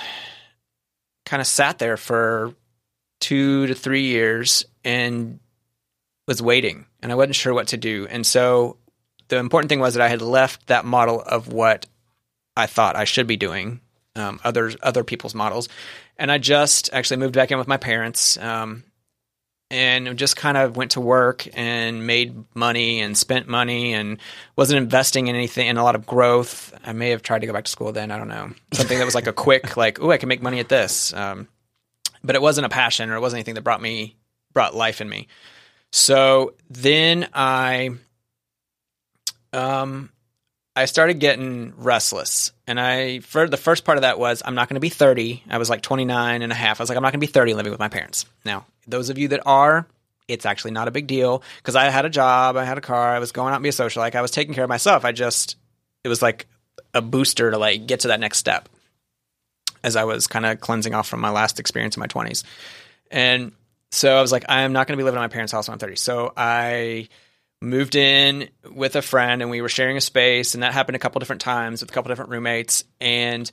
kind 1.24 1.40
of 1.40 1.46
sat 1.46 1.78
there 1.78 1.96
for 1.96 2.54
two 3.20 3.66
to 3.66 3.74
three 3.74 4.04
years 4.04 4.64
and 4.84 5.40
was 6.26 6.42
waiting 6.42 6.86
and 7.00 7.10
I 7.10 7.14
wasn't 7.14 7.36
sure 7.36 7.54
what 7.54 7.68
to 7.68 7.76
do. 7.76 8.06
And 8.08 8.26
so 8.26 8.76
the 9.28 9.38
important 9.38 9.68
thing 9.68 9.80
was 9.80 9.94
that 9.94 10.02
I 10.02 10.08
had 10.08 10.22
left 10.22 10.66
that 10.66 10.84
model 10.84 11.20
of 11.20 11.48
what 11.52 11.86
I 12.56 12.66
thought 12.66 12.96
I 12.96 13.04
should 13.04 13.26
be 13.26 13.36
doing, 13.36 13.80
um, 14.14 14.40
others 14.44 14.76
other 14.82 15.04
people's 15.04 15.34
models, 15.34 15.68
and 16.18 16.30
I 16.30 16.38
just 16.38 16.92
actually 16.92 17.16
moved 17.16 17.34
back 17.34 17.50
in 17.50 17.58
with 17.58 17.68
my 17.68 17.78
parents, 17.78 18.36
um, 18.36 18.84
and 19.72 20.18
just 20.18 20.36
kind 20.36 20.58
of 20.58 20.76
went 20.76 20.92
to 20.92 21.00
work 21.00 21.48
and 21.54 22.06
made 22.06 22.44
money 22.54 23.00
and 23.00 23.16
spent 23.16 23.48
money 23.48 23.94
and 23.94 24.18
wasn't 24.54 24.76
investing 24.76 25.28
in 25.28 25.34
anything 25.34 25.66
in 25.66 25.78
a 25.78 25.82
lot 25.82 25.94
of 25.94 26.04
growth. 26.04 26.78
I 26.84 26.92
may 26.92 27.08
have 27.08 27.22
tried 27.22 27.40
to 27.40 27.46
go 27.46 27.54
back 27.54 27.64
to 27.64 27.70
school 27.70 27.90
then. 27.90 28.10
I 28.10 28.18
don't 28.18 28.28
know 28.28 28.52
something 28.74 28.98
that 28.98 29.04
was 29.04 29.14
like 29.14 29.26
a 29.26 29.32
quick 29.32 29.76
like 29.78 29.98
oh 30.00 30.10
I 30.10 30.18
can 30.18 30.28
make 30.28 30.42
money 30.42 30.60
at 30.60 30.68
this, 30.68 31.14
um, 31.14 31.48
but 32.22 32.36
it 32.36 32.42
wasn't 32.42 32.66
a 32.66 32.68
passion 32.68 33.10
or 33.10 33.16
it 33.16 33.20
wasn't 33.20 33.38
anything 33.38 33.54
that 33.54 33.62
brought 33.62 33.80
me 33.80 34.14
brought 34.52 34.74
life 34.74 35.00
in 35.00 35.08
me. 35.08 35.26
So 35.90 36.54
then 36.70 37.28
I, 37.32 37.90
um, 39.52 40.10
I 40.76 40.84
started 40.84 41.18
getting 41.18 41.72
restless. 41.76 42.52
And 42.66 42.80
I, 42.80 43.20
for 43.20 43.48
the 43.48 43.58
first 43.58 43.84
part 43.84 43.98
of 43.98 44.02
that 44.02 44.18
was, 44.18 44.42
I'm 44.44 44.54
not 44.54 44.68
going 44.68 44.76
to 44.76 44.80
be 44.80 44.88
30. 44.88 45.44
I 45.50 45.58
was 45.58 45.68
like 45.68 45.82
29 45.82 46.42
and 46.42 46.52
a 46.52 46.54
half. 46.54 46.80
I 46.80 46.82
was 46.82 46.88
like, 46.88 46.96
I'm 46.96 47.02
not 47.02 47.12
going 47.12 47.20
to 47.20 47.26
be 47.26 47.32
30 47.32 47.54
living 47.54 47.72
with 47.72 47.80
my 47.80 47.88
parents. 47.88 48.24
Now, 48.44 48.66
those 48.86 49.10
of 49.10 49.18
you 49.18 49.28
that 49.28 49.42
are, 49.46 49.86
it's 50.28 50.46
actually 50.46 50.70
not 50.72 50.88
a 50.88 50.90
big 50.90 51.06
deal 51.06 51.42
because 51.58 51.76
I 51.76 51.90
had 51.90 52.04
a 52.04 52.10
job, 52.10 52.56
I 52.56 52.64
had 52.64 52.78
a 52.78 52.82
car, 52.82 53.14
I 53.14 53.18
was 53.18 53.32
going 53.32 53.52
out 53.52 53.56
and 53.56 53.62
be 53.62 53.68
a 53.68 53.72
social. 53.72 54.00
Like 54.00 54.14
I 54.14 54.22
was 54.22 54.30
taking 54.30 54.54
care 54.54 54.64
of 54.64 54.68
myself. 54.68 55.04
I 55.04 55.12
just, 55.12 55.56
it 56.04 56.08
was 56.08 56.22
like 56.22 56.46
a 56.94 57.02
booster 57.02 57.50
to 57.50 57.58
like 57.58 57.86
get 57.86 58.00
to 58.00 58.08
that 58.08 58.20
next 58.20 58.38
step 58.38 58.68
as 59.84 59.96
I 59.96 60.04
was 60.04 60.26
kind 60.26 60.46
of 60.46 60.60
cleansing 60.60 60.94
off 60.94 61.08
from 61.08 61.20
my 61.20 61.30
last 61.30 61.58
experience 61.58 61.96
in 61.96 62.00
my 62.00 62.06
20s. 62.06 62.44
And 63.10 63.52
so 63.90 64.16
I 64.16 64.20
was 64.20 64.32
like, 64.32 64.44
I 64.48 64.62
am 64.62 64.72
not 64.72 64.86
going 64.86 64.96
to 64.96 65.00
be 65.00 65.04
living 65.04 65.18
at 65.18 65.22
my 65.22 65.28
parents' 65.28 65.52
house 65.52 65.68
when 65.68 65.74
I'm 65.74 65.78
30. 65.78 65.96
So 65.96 66.32
I 66.36 67.08
moved 67.60 67.94
in 67.94 68.48
with 68.72 68.96
a 68.96 69.02
friend 69.02 69.40
and 69.40 69.50
we 69.50 69.60
were 69.60 69.68
sharing 69.68 69.96
a 69.96 70.00
space 70.00 70.54
and 70.54 70.62
that 70.62 70.72
happened 70.72 70.96
a 70.96 70.98
couple 70.98 71.20
different 71.20 71.42
times 71.42 71.80
with 71.80 71.90
a 71.90 71.94
couple 71.94 72.08
different 72.08 72.32
roommates 72.32 72.82
and 73.00 73.48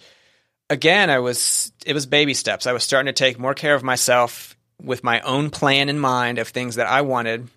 again 0.68 1.12
I 1.12 1.20
was 1.20 1.72
it 1.86 1.94
was 1.94 2.08
baby 2.08 2.34
steps. 2.34 2.66
I 2.66 2.74
was 2.74 2.84
starting 2.84 3.06
to 3.06 3.14
take 3.14 3.38
more 3.38 3.54
care 3.54 3.76
of 3.76 3.84
myself 3.84 4.58
with 4.82 5.04
my 5.04 5.20
own 5.22 5.50
plan 5.50 5.90
in 5.90 6.00
mind 6.00 6.40
of 6.40 6.48
things 6.48 6.76
that 6.76 6.88
I 6.88 7.02
wanted 7.02 7.50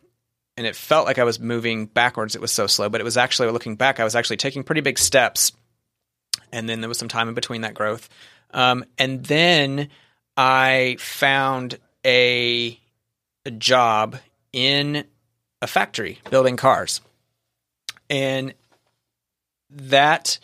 and 0.57 0.67
it 0.67 0.76
felt 0.76 1.07
like 1.07 1.19
I 1.19 1.25
was 1.25 1.41
moving 1.41 1.87
backwards. 1.87 2.35
It 2.35 2.41
was 2.41 2.52
so 2.52 2.67
slow, 2.67 2.88
but 2.88 3.00
it 3.00 3.05
was 3.05 3.17
actually 3.17 3.50
looking 3.50 3.76
back, 3.76 4.00
I 4.00 4.05
was 4.05 4.14
actually 4.14 4.37
taking 4.37 4.62
pretty 4.62 4.81
big 4.81 4.99
steps. 4.99 5.52
And 6.52 6.69
then 6.69 6.81
there 6.81 6.88
was 6.88 6.99
some 6.99 7.09
time 7.09 7.29
in 7.29 7.35
between 7.35 7.62
that 7.62 7.75
growth. 7.75 8.09
Um, 8.52 8.85
and 8.99 9.25
then 9.25 9.88
I 10.37 10.97
found 10.99 11.79
a, 12.05 12.79
a 13.47 13.50
job 13.50 14.17
in 14.52 15.05
a 15.62 15.67
factory 15.67 16.19
building 16.31 16.57
cars. 16.57 17.00
And 18.11 18.52
that 19.71 20.38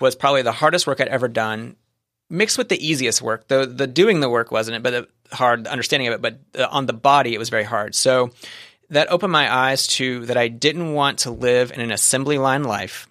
was 0.00 0.16
probably 0.16 0.42
the 0.42 0.52
hardest 0.52 0.88
work 0.88 1.00
I'd 1.00 1.06
ever 1.06 1.28
done, 1.28 1.76
mixed 2.28 2.58
with 2.58 2.68
the 2.68 2.84
easiest 2.84 3.22
work. 3.22 3.46
The 3.46 3.66
the 3.66 3.86
doing 3.86 4.18
the 4.18 4.28
work 4.28 4.50
wasn't 4.50 4.76
it, 4.76 4.82
but 4.82 4.90
the 4.90 5.08
hard 5.32 5.66
understanding 5.66 6.08
of 6.08 6.14
it. 6.14 6.22
But 6.22 6.40
uh, 6.58 6.68
on 6.70 6.86
the 6.86 6.92
body, 6.92 7.34
it 7.34 7.38
was 7.38 7.48
very 7.48 7.64
hard. 7.64 7.94
So 7.94 8.30
that 8.90 9.10
opened 9.10 9.32
my 9.32 9.52
eyes 9.52 9.86
to 9.88 10.26
that 10.26 10.36
I 10.36 10.48
didn't 10.48 10.92
want 10.92 11.20
to 11.20 11.30
live 11.30 11.72
in 11.72 11.80
an 11.80 11.90
assembly 11.90 12.38
line 12.38 12.64
life, 12.64 13.08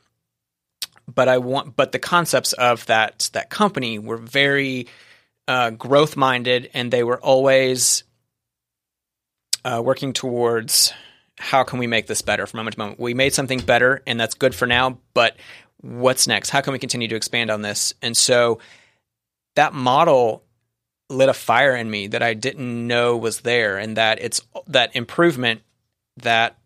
but 1.13 1.27
I 1.27 1.37
want. 1.37 1.75
But 1.75 1.91
the 1.91 1.99
concepts 1.99 2.53
of 2.53 2.85
that 2.87 3.29
that 3.33 3.49
company 3.49 3.99
were 3.99 4.17
very 4.17 4.87
uh, 5.47 5.71
growth 5.71 6.17
minded, 6.17 6.69
and 6.73 6.91
they 6.91 7.03
were 7.03 7.19
always 7.19 8.03
uh, 9.63 9.81
working 9.83 10.13
towards 10.13 10.93
how 11.37 11.63
can 11.63 11.77
we 11.79 11.87
make 11.87 12.07
this 12.07 12.21
better 12.21 12.47
from 12.47 12.57
moment 12.57 12.75
to 12.75 12.79
moment. 12.79 12.99
We 12.99 13.13
made 13.13 13.33
something 13.33 13.59
better, 13.59 14.01
and 14.07 14.19
that's 14.19 14.33
good 14.33 14.55
for 14.55 14.65
now. 14.65 14.97
But 15.13 15.37
what's 15.81 16.27
next? 16.27 16.49
How 16.49 16.61
can 16.61 16.73
we 16.73 16.79
continue 16.79 17.07
to 17.09 17.15
expand 17.15 17.51
on 17.51 17.61
this? 17.61 17.93
And 18.01 18.17
so 18.17 18.59
that 19.55 19.73
model 19.73 20.43
lit 21.09 21.29
a 21.29 21.33
fire 21.33 21.75
in 21.75 21.89
me 21.89 22.07
that 22.07 22.21
I 22.21 22.33
didn't 22.33 22.87
know 22.87 23.17
was 23.17 23.41
there, 23.41 23.77
and 23.77 23.97
that 23.97 24.21
it's 24.21 24.41
that 24.67 24.95
improvement 24.95 25.61
that 26.17 26.57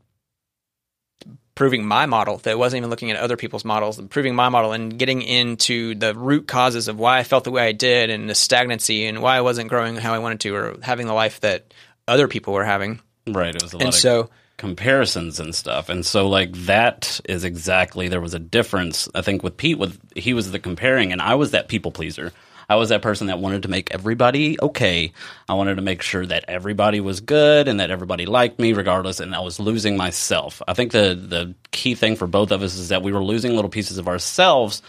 proving 1.55 1.85
my 1.85 2.05
model 2.05 2.37
that 2.37 2.57
wasn't 2.57 2.77
even 2.77 2.89
looking 2.89 3.11
at 3.11 3.17
other 3.17 3.37
people's 3.37 3.65
models 3.65 3.99
improving 3.99 4.33
my 4.33 4.49
model 4.49 4.71
and 4.71 4.97
getting 4.97 5.21
into 5.21 5.93
the 5.95 6.15
root 6.15 6.47
causes 6.47 6.87
of 6.87 6.97
why 6.97 7.19
I 7.19 7.23
felt 7.23 7.43
the 7.43 7.51
way 7.51 7.67
I 7.67 7.71
did 7.71 8.09
and 8.09 8.29
the 8.29 8.35
stagnancy 8.35 9.05
and 9.05 9.21
why 9.21 9.35
I 9.35 9.41
wasn't 9.41 9.69
growing 9.69 9.95
how 9.95 10.13
I 10.13 10.19
wanted 10.19 10.39
to 10.39 10.55
or 10.55 10.77
having 10.81 11.07
the 11.07 11.13
life 11.13 11.41
that 11.41 11.73
other 12.07 12.27
people 12.27 12.53
were 12.53 12.63
having. 12.63 12.99
Right. 13.27 13.53
It 13.53 13.61
was 13.61 13.73
a 13.73 13.77
lot 13.77 13.83
And 13.83 13.89
of 13.89 13.95
so 13.95 14.29
comparisons 14.57 15.39
and 15.39 15.53
stuff. 15.53 15.89
And 15.89 16.05
so 16.05 16.27
like 16.29 16.53
that 16.65 17.19
is 17.25 17.43
exactly 17.43 18.07
there 18.07 18.21
was 18.21 18.33
a 18.33 18.39
difference 18.39 19.09
I 19.13 19.21
think 19.21 19.43
with 19.43 19.57
Pete 19.57 19.77
with 19.77 19.99
he 20.15 20.33
was 20.33 20.51
the 20.51 20.59
comparing 20.59 21.11
and 21.11 21.21
I 21.21 21.35
was 21.35 21.51
that 21.51 21.67
people 21.67 21.91
pleaser. 21.91 22.31
I 22.71 22.75
was 22.75 22.87
that 22.87 23.01
person 23.01 23.27
that 23.27 23.39
wanted 23.39 23.63
to 23.63 23.67
make 23.67 23.91
everybody 23.91 24.57
okay. 24.61 25.11
I 25.49 25.55
wanted 25.55 25.75
to 25.75 25.81
make 25.81 26.01
sure 26.01 26.25
that 26.25 26.45
everybody 26.47 27.01
was 27.01 27.19
good 27.19 27.67
and 27.67 27.81
that 27.81 27.91
everybody 27.91 28.25
liked 28.25 28.59
me 28.59 28.71
regardless 28.71 29.19
and 29.19 29.35
I 29.35 29.41
was 29.41 29.59
losing 29.59 29.97
myself. 29.97 30.61
I 30.69 30.73
think 30.73 30.93
the 30.93 31.13
the 31.13 31.53
key 31.71 31.95
thing 31.95 32.15
for 32.15 32.27
both 32.27 32.49
of 32.49 32.61
us 32.61 32.75
is 32.75 32.87
that 32.87 33.03
we 33.03 33.11
were 33.11 33.21
losing 33.21 33.55
little 33.55 33.69
pieces 33.69 33.97
of 33.97 34.07
ourselves 34.07 34.81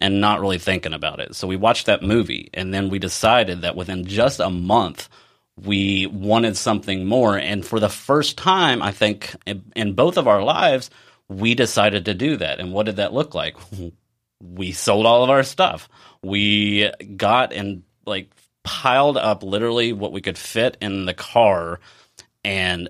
and 0.00 0.18
not 0.18 0.40
really 0.40 0.56
thinking 0.56 0.94
about 0.94 1.20
it. 1.20 1.34
So 1.34 1.46
we 1.46 1.56
watched 1.56 1.84
that 1.84 2.02
movie 2.02 2.48
and 2.54 2.72
then 2.72 2.88
we 2.88 2.98
decided 2.98 3.60
that 3.60 3.76
within 3.76 4.06
just 4.06 4.40
a 4.40 4.48
month 4.48 5.10
we 5.62 6.06
wanted 6.06 6.56
something 6.56 7.04
more. 7.04 7.36
And 7.36 7.66
for 7.66 7.78
the 7.78 7.90
first 7.90 8.38
time, 8.38 8.80
I 8.80 8.92
think 8.92 9.36
in, 9.44 9.62
in 9.76 9.92
both 9.92 10.16
of 10.16 10.26
our 10.26 10.42
lives, 10.42 10.88
we 11.28 11.54
decided 11.54 12.06
to 12.06 12.14
do 12.14 12.38
that. 12.38 12.60
And 12.60 12.72
what 12.72 12.86
did 12.86 12.96
that 12.96 13.12
look 13.12 13.34
like? 13.34 13.58
We 14.38 14.72
sold 14.72 15.06
all 15.06 15.24
of 15.24 15.30
our 15.30 15.42
stuff. 15.42 15.88
We 16.26 16.90
got 17.16 17.52
and 17.52 17.82
like 18.04 18.30
piled 18.62 19.16
up 19.16 19.42
literally 19.42 19.92
what 19.92 20.12
we 20.12 20.20
could 20.20 20.36
fit 20.36 20.76
in 20.80 21.06
the 21.06 21.14
car 21.14 21.80
and 22.44 22.88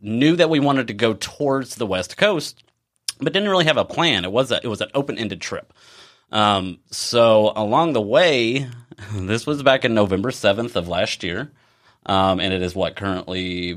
knew 0.00 0.36
that 0.36 0.50
we 0.50 0.60
wanted 0.60 0.88
to 0.88 0.94
go 0.94 1.14
towards 1.14 1.74
the 1.74 1.86
West 1.86 2.16
Coast, 2.16 2.62
but 3.18 3.32
didn't 3.32 3.50
really 3.50 3.66
have 3.66 3.76
a 3.76 3.84
plan. 3.84 4.24
It 4.24 4.32
was 4.32 4.50
a, 4.50 4.60
it 4.62 4.68
was 4.68 4.80
an 4.80 4.90
open 4.94 5.18
ended 5.18 5.40
trip. 5.40 5.72
Um, 6.32 6.78
so 6.90 7.52
along 7.56 7.92
the 7.92 8.00
way, 8.00 8.68
this 9.14 9.46
was 9.46 9.62
back 9.62 9.84
in 9.84 9.94
November 9.94 10.30
7th 10.30 10.76
of 10.76 10.88
last 10.88 11.22
year. 11.22 11.52
Um, 12.06 12.40
and 12.40 12.54
it 12.54 12.62
is 12.62 12.74
what 12.74 12.96
currently 12.96 13.70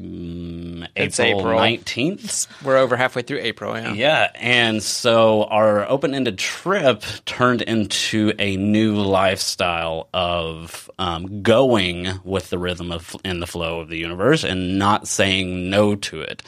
It's 0.95 1.19
April. 1.19 1.43
19th. 1.43 2.47
we're 2.63 2.77
over 2.77 2.95
halfway 2.95 3.21
through 3.21 3.39
April. 3.39 3.75
Yeah. 3.77 3.93
Yeah, 3.93 4.31
and 4.35 4.81
so 4.81 5.43
our 5.43 5.87
open-ended 5.87 6.37
trip 6.37 7.03
turned 7.25 7.61
into 7.61 8.31
a 8.39 8.55
new 8.55 8.95
lifestyle 8.95 10.07
of 10.13 10.89
um, 10.97 11.41
going 11.43 12.07
with 12.23 12.49
the 12.49 12.57
rhythm 12.57 12.91
of 12.91 13.15
and 13.25 13.41
the 13.41 13.47
flow 13.47 13.81
of 13.81 13.89
the 13.89 13.97
universe 13.97 14.43
and 14.43 14.79
not 14.79 15.07
saying 15.07 15.69
no 15.69 15.95
to 15.95 16.21
it. 16.21 16.41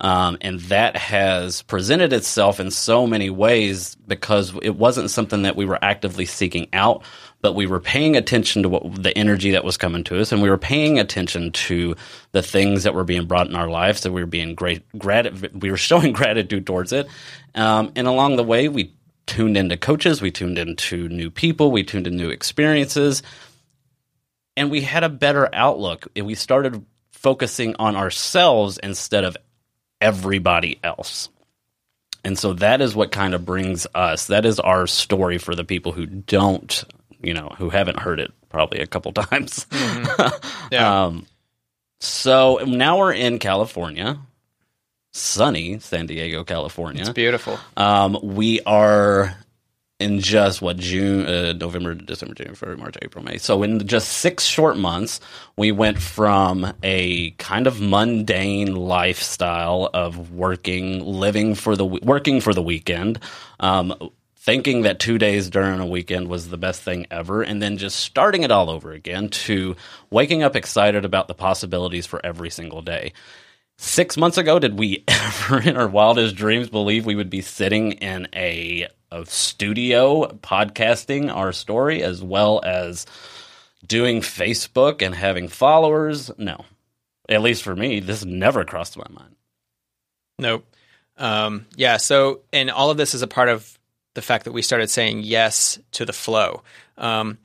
Um, 0.00 0.38
and 0.40 0.60
that 0.62 0.96
has 0.96 1.62
presented 1.62 2.12
itself 2.12 2.58
in 2.60 2.70
so 2.70 3.06
many 3.06 3.30
ways 3.30 3.94
because 4.08 4.52
it 4.60 4.76
wasn't 4.76 5.10
something 5.10 5.42
that 5.42 5.56
we 5.56 5.64
were 5.64 5.78
actively 5.82 6.26
seeking 6.26 6.66
out, 6.72 7.04
but 7.44 7.54
we 7.54 7.66
were 7.66 7.78
paying 7.78 8.16
attention 8.16 8.62
to 8.62 8.70
what 8.70 9.02
the 9.02 9.14
energy 9.18 9.50
that 9.50 9.64
was 9.64 9.76
coming 9.76 10.02
to 10.02 10.18
us, 10.18 10.32
and 10.32 10.40
we 10.40 10.48
were 10.48 10.56
paying 10.56 10.98
attention 10.98 11.52
to 11.52 11.94
the 12.32 12.40
things 12.40 12.84
that 12.84 12.94
were 12.94 13.04
being 13.04 13.26
brought 13.26 13.48
in 13.48 13.54
our 13.54 13.68
lives. 13.68 14.00
That 14.00 14.12
we 14.12 14.22
were 14.22 14.26
being 14.26 14.54
great, 14.54 14.82
grat- 14.96 15.52
we 15.52 15.70
were 15.70 15.76
showing 15.90 16.14
gratitude 16.14 16.66
towards 16.66 16.94
it, 16.94 17.06
um, 17.54 17.92
and 17.96 18.06
along 18.06 18.36
the 18.36 18.44
way, 18.44 18.68
we 18.68 18.94
tuned 19.26 19.58
into 19.58 19.76
coaches, 19.76 20.22
we 20.22 20.30
tuned 20.30 20.56
into 20.56 21.06
new 21.10 21.30
people, 21.30 21.70
we 21.70 21.84
tuned 21.84 22.06
into 22.06 22.24
new 22.24 22.30
experiences, 22.30 23.22
and 24.56 24.70
we 24.70 24.80
had 24.80 25.04
a 25.04 25.10
better 25.10 25.46
outlook. 25.52 26.06
We 26.16 26.34
started 26.36 26.82
focusing 27.12 27.76
on 27.78 27.94
ourselves 27.94 28.78
instead 28.78 29.24
of 29.24 29.36
everybody 30.00 30.80
else. 30.82 31.28
And 32.24 32.38
so 32.38 32.54
that 32.54 32.80
is 32.80 32.96
what 32.96 33.12
kind 33.12 33.34
of 33.34 33.44
brings 33.44 33.86
us. 33.94 34.28
That 34.28 34.46
is 34.46 34.58
our 34.58 34.86
story 34.86 35.36
for 35.36 35.54
the 35.54 35.64
people 35.64 35.92
who 35.92 36.06
don't, 36.06 36.84
you 37.24 37.34
know, 37.34 37.48
who 37.56 37.70
haven't 37.70 37.98
heard 37.98 38.20
it 38.20 38.32
probably 38.48 38.80
a 38.80 38.86
couple 38.86 39.12
times. 39.24 39.66
Yeah. 40.70 41.04
Um, 41.04 41.26
so 42.00 42.58
now 42.66 42.98
we're 42.98 43.12
in 43.12 43.38
California, 43.38 44.18
sunny 45.12 45.78
San 45.78 46.06
Diego, 46.06 46.44
California. 46.44 47.02
It's 47.02 47.10
beautiful. 47.10 47.58
Um, 47.76 48.18
we 48.22 48.60
are 48.62 49.36
in 50.00 50.20
just 50.20 50.60
what 50.60 50.76
June, 50.76 51.24
uh, 51.26 51.52
November, 51.52 51.94
December, 51.94 52.34
January, 52.34 52.56
February, 52.56 52.78
March, 52.78 52.96
April, 53.00 53.24
May. 53.24 53.38
So 53.38 53.62
in 53.62 53.86
just 53.86 54.08
six 54.08 54.44
short 54.44 54.76
months, 54.76 55.20
we 55.56 55.72
went 55.72 55.98
from 55.98 56.72
a 56.82 57.30
kind 57.32 57.66
of 57.66 57.80
mundane 57.80 58.74
lifestyle 58.74 59.88
of 59.94 60.32
working, 60.32 61.00
living 61.04 61.54
for 61.54 61.76
the 61.76 61.84
working 61.86 62.40
for 62.40 62.52
the 62.52 62.62
weekend. 62.62 63.20
Um, 63.60 63.94
Thinking 64.44 64.82
that 64.82 64.98
two 64.98 65.16
days 65.16 65.48
during 65.48 65.80
a 65.80 65.86
weekend 65.86 66.28
was 66.28 66.50
the 66.50 66.58
best 66.58 66.82
thing 66.82 67.06
ever, 67.10 67.42
and 67.42 67.62
then 67.62 67.78
just 67.78 67.98
starting 67.98 68.42
it 68.42 68.50
all 68.50 68.68
over 68.68 68.92
again 68.92 69.30
to 69.30 69.74
waking 70.10 70.42
up 70.42 70.54
excited 70.54 71.06
about 71.06 71.28
the 71.28 71.34
possibilities 71.34 72.04
for 72.04 72.20
every 72.22 72.50
single 72.50 72.82
day. 72.82 73.14
Six 73.78 74.18
months 74.18 74.36
ago, 74.36 74.58
did 74.58 74.78
we 74.78 75.02
ever 75.08 75.62
in 75.62 75.78
our 75.78 75.88
wildest 75.88 76.36
dreams 76.36 76.68
believe 76.68 77.06
we 77.06 77.14
would 77.14 77.30
be 77.30 77.40
sitting 77.40 77.92
in 77.92 78.28
a, 78.34 78.86
a 79.10 79.24
studio 79.24 80.26
podcasting 80.42 81.34
our 81.34 81.52
story 81.52 82.02
as 82.02 82.22
well 82.22 82.60
as 82.62 83.06
doing 83.86 84.20
Facebook 84.20 85.00
and 85.00 85.14
having 85.14 85.48
followers? 85.48 86.30
No. 86.36 86.66
At 87.30 87.40
least 87.40 87.62
for 87.62 87.74
me, 87.74 88.00
this 88.00 88.26
never 88.26 88.66
crossed 88.66 88.98
my 88.98 89.06
mind. 89.08 89.36
Nope. 90.38 90.66
Um, 91.16 91.64
yeah. 91.76 91.96
So, 91.96 92.40
and 92.52 92.70
all 92.70 92.90
of 92.90 92.98
this 92.98 93.14
is 93.14 93.22
a 93.22 93.26
part 93.26 93.48
of 93.48 93.78
the 94.14 94.22
fact 94.22 94.44
that 94.44 94.52
we 94.52 94.62
started 94.62 94.90
saying 94.90 95.20
yes 95.20 95.78
to 95.92 96.04
the 96.04 96.12
flow. 96.12 96.62
Um, 96.96 97.38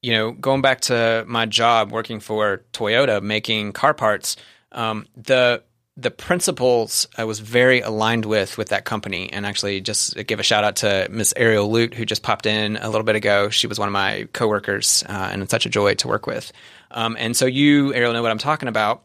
you 0.00 0.12
know, 0.12 0.32
going 0.32 0.62
back 0.62 0.80
to 0.82 1.24
my 1.28 1.46
job 1.46 1.92
working 1.92 2.20
for 2.20 2.62
Toyota, 2.72 3.22
making 3.22 3.72
car 3.72 3.94
parts, 3.94 4.36
um, 4.72 5.06
the 5.16 5.62
the 5.96 6.10
principles 6.10 7.06
I 7.18 7.24
was 7.24 7.40
very 7.40 7.80
aligned 7.80 8.24
with 8.24 8.56
with 8.56 8.70
that 8.70 8.84
company, 8.84 9.30
and 9.32 9.44
actually 9.44 9.80
just 9.80 10.16
give 10.26 10.40
a 10.40 10.42
shout 10.42 10.64
out 10.64 10.76
to 10.76 11.06
Miss 11.10 11.34
Ariel 11.36 11.70
Lute 11.70 11.94
who 11.94 12.04
just 12.04 12.22
popped 12.22 12.46
in 12.46 12.76
a 12.78 12.88
little 12.88 13.04
bit 13.04 13.14
ago. 13.14 13.50
She 13.50 13.66
was 13.66 13.78
one 13.78 13.88
of 13.88 13.92
my 13.92 14.26
coworkers, 14.32 15.04
uh, 15.08 15.30
and 15.32 15.42
it's 15.42 15.50
such 15.50 15.66
a 15.66 15.70
joy 15.70 15.94
to 15.96 16.08
work 16.08 16.26
with. 16.26 16.52
Um, 16.90 17.16
and 17.18 17.36
so 17.36 17.46
you, 17.46 17.94
Ariel, 17.94 18.12
know 18.12 18.22
what 18.22 18.30
I'm 18.30 18.38
talking 18.38 18.68
about. 18.68 19.02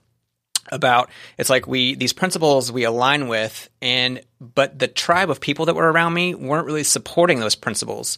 About 0.69 1.09
it's 1.37 1.49
like 1.49 1.67
we 1.67 1.95
these 1.95 2.13
principles 2.13 2.71
we 2.71 2.83
align 2.83 3.27
with, 3.27 3.69
and 3.81 4.21
but 4.41 4.77
the 4.77 4.87
tribe 4.87 5.29
of 5.29 5.39
people 5.39 5.65
that 5.65 5.75
were 5.75 5.91
around 5.91 6.13
me 6.13 6.35
weren't 6.35 6.65
really 6.65 6.83
supporting 6.83 7.39
those 7.39 7.55
principles. 7.55 8.17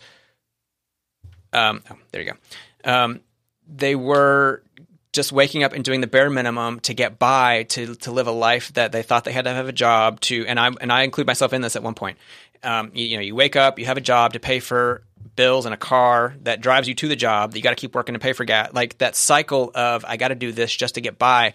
Um, 1.53 1.81
oh, 1.89 1.95
there 2.11 2.21
you 2.21 2.31
go. 2.31 2.91
Um, 2.91 3.21
they 3.67 3.95
were 3.95 4.63
just 5.11 5.31
waking 5.31 5.63
up 5.63 5.73
and 5.73 5.83
doing 5.83 6.01
the 6.01 6.07
bare 6.07 6.29
minimum 6.29 6.79
to 6.81 6.93
get 6.93 7.19
by, 7.19 7.63
to 7.63 7.95
to 7.95 8.11
live 8.11 8.27
a 8.27 8.31
life 8.31 8.73
that 8.73 8.91
they 8.91 9.03
thought 9.03 9.25
they 9.25 9.31
had 9.31 9.45
to 9.45 9.53
have 9.53 9.67
a 9.67 9.73
job 9.73 10.19
to, 10.21 10.45
and 10.45 10.59
I 10.59 10.71
and 10.81 10.91
I 10.91 11.03
include 11.03 11.27
myself 11.27 11.53
in 11.53 11.61
this 11.61 11.75
at 11.75 11.83
one 11.83 11.95
point. 11.95 12.17
Um, 12.61 12.91
you, 12.93 13.05
you, 13.05 13.17
know, 13.17 13.23
you 13.23 13.35
wake 13.35 13.55
up, 13.55 13.79
you 13.79 13.85
have 13.85 13.97
a 13.97 14.01
job 14.01 14.33
to 14.33 14.39
pay 14.39 14.59
for 14.59 15.03
bills 15.35 15.65
and 15.65 15.73
a 15.73 15.77
car 15.77 16.35
that 16.41 16.59
drives 16.59 16.87
you 16.87 16.95
to 16.95 17.07
the 17.07 17.15
job. 17.15 17.51
That 17.51 17.57
you 17.57 17.63
got 17.63 17.71
to 17.71 17.75
keep 17.75 17.95
working 17.95 18.13
to 18.13 18.19
pay 18.19 18.33
for 18.33 18.43
gas. 18.45 18.73
Like 18.73 18.97
that 18.99 19.15
cycle 19.15 19.71
of 19.73 20.05
I 20.05 20.17
got 20.17 20.27
to 20.27 20.35
do 20.35 20.51
this 20.51 20.75
just 20.75 20.95
to 20.95 21.01
get 21.01 21.17
by. 21.17 21.53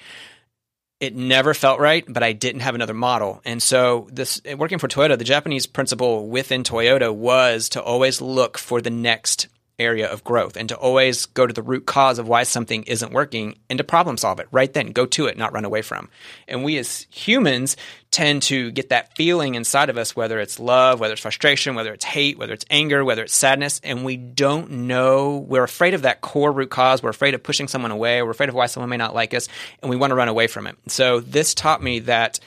It 1.04 1.14
never 1.14 1.52
felt 1.52 1.80
right, 1.80 2.02
but 2.08 2.23
I 2.23 2.32
didn't 2.32 2.62
have 2.62 2.75
another 2.75 2.94
model. 2.94 3.42
And 3.44 3.62
so, 3.62 4.08
this 4.11 4.40
working 4.56 4.78
for 4.78 4.88
Toyota, 4.88 5.18
the 5.18 5.25
Japanese 5.25 5.66
principle 5.66 6.28
within 6.28 6.62
Toyota 6.62 7.14
was 7.14 7.68
to 7.70 7.82
always 7.82 8.23
look 8.23 8.56
for 8.56 8.80
the 8.80 8.88
next 8.88 9.49
area 9.78 10.08
of 10.08 10.22
growth 10.22 10.56
and 10.56 10.68
to 10.68 10.76
always 10.76 11.26
go 11.26 11.46
to 11.46 11.52
the 11.52 11.62
root 11.62 11.84
cause 11.84 12.18
of 12.18 12.28
why 12.28 12.44
something 12.44 12.84
isn't 12.84 13.12
working 13.12 13.58
and 13.68 13.78
to 13.78 13.84
problem 13.84 14.16
solve 14.16 14.38
it 14.38 14.46
right 14.52 14.72
then. 14.72 14.92
Go 14.92 15.04
to 15.06 15.26
it 15.26 15.36
not 15.36 15.52
run 15.52 15.64
away 15.64 15.82
from. 15.82 16.08
And 16.46 16.62
we 16.62 16.78
as 16.78 17.06
humans 17.10 17.76
tend 18.12 18.42
to 18.42 18.70
get 18.70 18.90
that 18.90 19.16
feeling 19.16 19.56
inside 19.56 19.90
of 19.90 19.98
us 19.98 20.14
whether 20.14 20.38
it's 20.38 20.60
love 20.60 21.00
whether 21.00 21.14
it's 21.14 21.22
frustration 21.22 21.74
whether 21.74 21.92
it's 21.92 22.04
hate 22.04 22.38
whether 22.38 22.52
it's 22.52 22.64
anger 22.70 23.04
whether 23.04 23.24
it's 23.24 23.34
sadness 23.34 23.80
and 23.82 24.04
we 24.04 24.16
don't 24.16 24.70
know. 24.70 25.38
We're 25.38 25.64
afraid 25.64 25.94
of 25.94 26.02
that 26.02 26.20
core 26.20 26.52
root 26.52 26.70
cause. 26.70 27.02
We're 27.02 27.10
afraid 27.10 27.34
of 27.34 27.42
pushing 27.42 27.66
someone 27.66 27.90
away. 27.90 28.22
We're 28.22 28.30
afraid 28.30 28.48
of 28.48 28.54
why 28.54 28.66
someone 28.66 28.90
may 28.90 28.96
not 28.96 29.14
like 29.14 29.34
us 29.34 29.48
and 29.82 29.90
we 29.90 29.96
want 29.96 30.12
to 30.12 30.16
run 30.16 30.28
away 30.28 30.46
from 30.46 30.68
it. 30.68 30.76
So 30.86 31.18
this 31.18 31.54
taught 31.54 31.82
me 31.82 32.00
that 32.00 32.38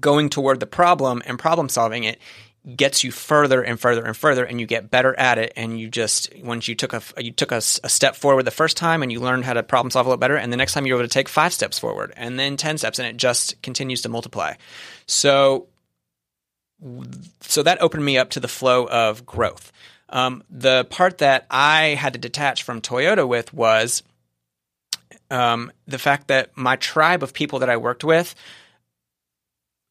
going 0.00 0.30
toward 0.30 0.60
the 0.60 0.66
problem 0.66 1.22
and 1.26 1.38
problem 1.38 1.68
solving 1.68 2.04
it 2.04 2.20
gets 2.76 3.02
you 3.02 3.10
further 3.10 3.62
and 3.62 3.80
further 3.80 4.04
and 4.04 4.14
further 4.14 4.44
and 4.44 4.60
you 4.60 4.66
get 4.66 4.90
better 4.90 5.18
at 5.18 5.38
it 5.38 5.52
and 5.56 5.80
you 5.80 5.88
just 5.88 6.30
once 6.42 6.68
you 6.68 6.74
took 6.74 6.92
a 6.92 7.02
you 7.16 7.32
took 7.32 7.52
a, 7.52 7.56
a, 7.56 7.88
step 7.88 8.14
forward 8.14 8.42
the 8.42 8.50
first 8.50 8.76
time 8.76 9.02
and 9.02 9.10
you 9.10 9.18
learned 9.18 9.46
how 9.46 9.54
to 9.54 9.62
problem 9.62 9.90
solve 9.90 10.04
a 10.04 10.10
little 10.10 10.20
better 10.20 10.36
and 10.36 10.52
the 10.52 10.58
next 10.58 10.74
time 10.74 10.84
you're 10.84 10.98
able 10.98 11.08
to 11.08 11.12
take 11.12 11.28
five 11.28 11.54
steps 11.54 11.78
forward 11.78 12.12
and 12.16 12.38
then 12.38 12.58
10 12.58 12.76
steps 12.76 12.98
and 12.98 13.08
it 13.08 13.16
just 13.16 13.60
continues 13.62 14.02
to 14.02 14.10
multiply. 14.10 14.52
So 15.06 15.68
so 17.40 17.62
that 17.62 17.80
opened 17.80 18.04
me 18.04 18.18
up 18.18 18.30
to 18.30 18.40
the 18.40 18.48
flow 18.48 18.86
of 18.86 19.24
growth. 19.24 19.72
Um, 20.10 20.42
the 20.50 20.84
part 20.90 21.18
that 21.18 21.46
i 21.50 21.88
had 21.98 22.14
to 22.14 22.18
detach 22.18 22.64
from 22.64 22.80
toyota 22.80 23.26
with 23.26 23.54
was 23.54 24.02
um, 25.30 25.70
the 25.86 25.98
fact 25.98 26.26
that 26.28 26.56
my 26.56 26.76
tribe 26.76 27.22
of 27.22 27.32
people 27.32 27.60
that 27.60 27.70
i 27.70 27.76
worked 27.76 28.04
with 28.04 28.34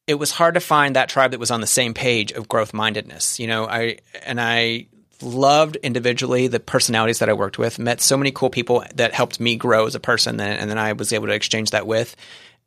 it 0.09 0.17
was 0.17 0.31
hard 0.31 0.55
to 0.55 0.59
find 0.59 0.95
that 0.95 1.07
tribe 1.07 1.31
that 1.31 1.39
was 1.39 1.51
on 1.51 1.61
the 1.61 1.67
same 1.67 1.93
page 1.93 2.31
of 2.31 2.49
growth 2.49 2.73
mindedness. 2.73 3.39
You 3.39 3.45
know, 3.45 3.67
I 3.67 3.99
and 4.25 4.41
I 4.41 4.87
loved 5.21 5.75
individually 5.75 6.47
the 6.47 6.59
personalities 6.59 7.19
that 7.19 7.29
I 7.29 7.33
worked 7.33 7.59
with. 7.59 7.77
Met 7.77 8.01
so 8.01 8.17
many 8.17 8.31
cool 8.31 8.49
people 8.49 8.83
that 8.95 9.13
helped 9.13 9.39
me 9.39 9.55
grow 9.55 9.85
as 9.85 9.93
a 9.93 9.99
person, 9.99 10.39
and, 10.39 10.67
then 10.67 10.79
I 10.79 10.93
was 10.93 11.13
able 11.13 11.27
to 11.27 11.33
exchange 11.33 11.69
that 11.71 11.85
with. 11.85 12.15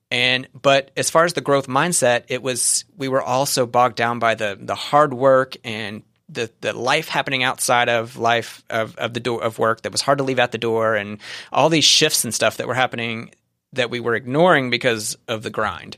And 0.08 0.46
but 0.54 0.92
as 0.96 1.10
far 1.10 1.24
as 1.24 1.32
the 1.32 1.40
growth 1.40 1.66
mindset, 1.66 2.22
it 2.28 2.44
was 2.44 2.84
we 2.96 3.08
were 3.08 3.20
also 3.22 3.66
bogged 3.66 3.96
down 3.96 4.20
by 4.20 4.36
the 4.36 4.56
the 4.60 4.76
hard 4.76 5.12
work 5.12 5.56
and 5.64 6.04
the 6.28 6.48
the 6.60 6.72
life 6.72 7.08
happening 7.08 7.42
outside 7.42 7.88
of 7.88 8.16
life 8.16 8.62
of, 8.70 8.96
of 8.98 9.14
the 9.14 9.20
door 9.20 9.42
of 9.42 9.58
work 9.58 9.82
that 9.82 9.90
was 9.90 10.00
hard 10.00 10.18
to 10.18 10.24
leave 10.24 10.38
at 10.38 10.52
the 10.52 10.58
door 10.58 10.94
and 10.94 11.18
all 11.52 11.70
these 11.70 11.84
shifts 11.84 12.22
and 12.22 12.32
stuff 12.32 12.58
that 12.58 12.68
were 12.68 12.74
happening 12.74 13.32
that 13.72 13.90
we 13.90 13.98
were 13.98 14.14
ignoring 14.14 14.70
because 14.70 15.18
of 15.26 15.42
the 15.42 15.50
grind. 15.50 15.96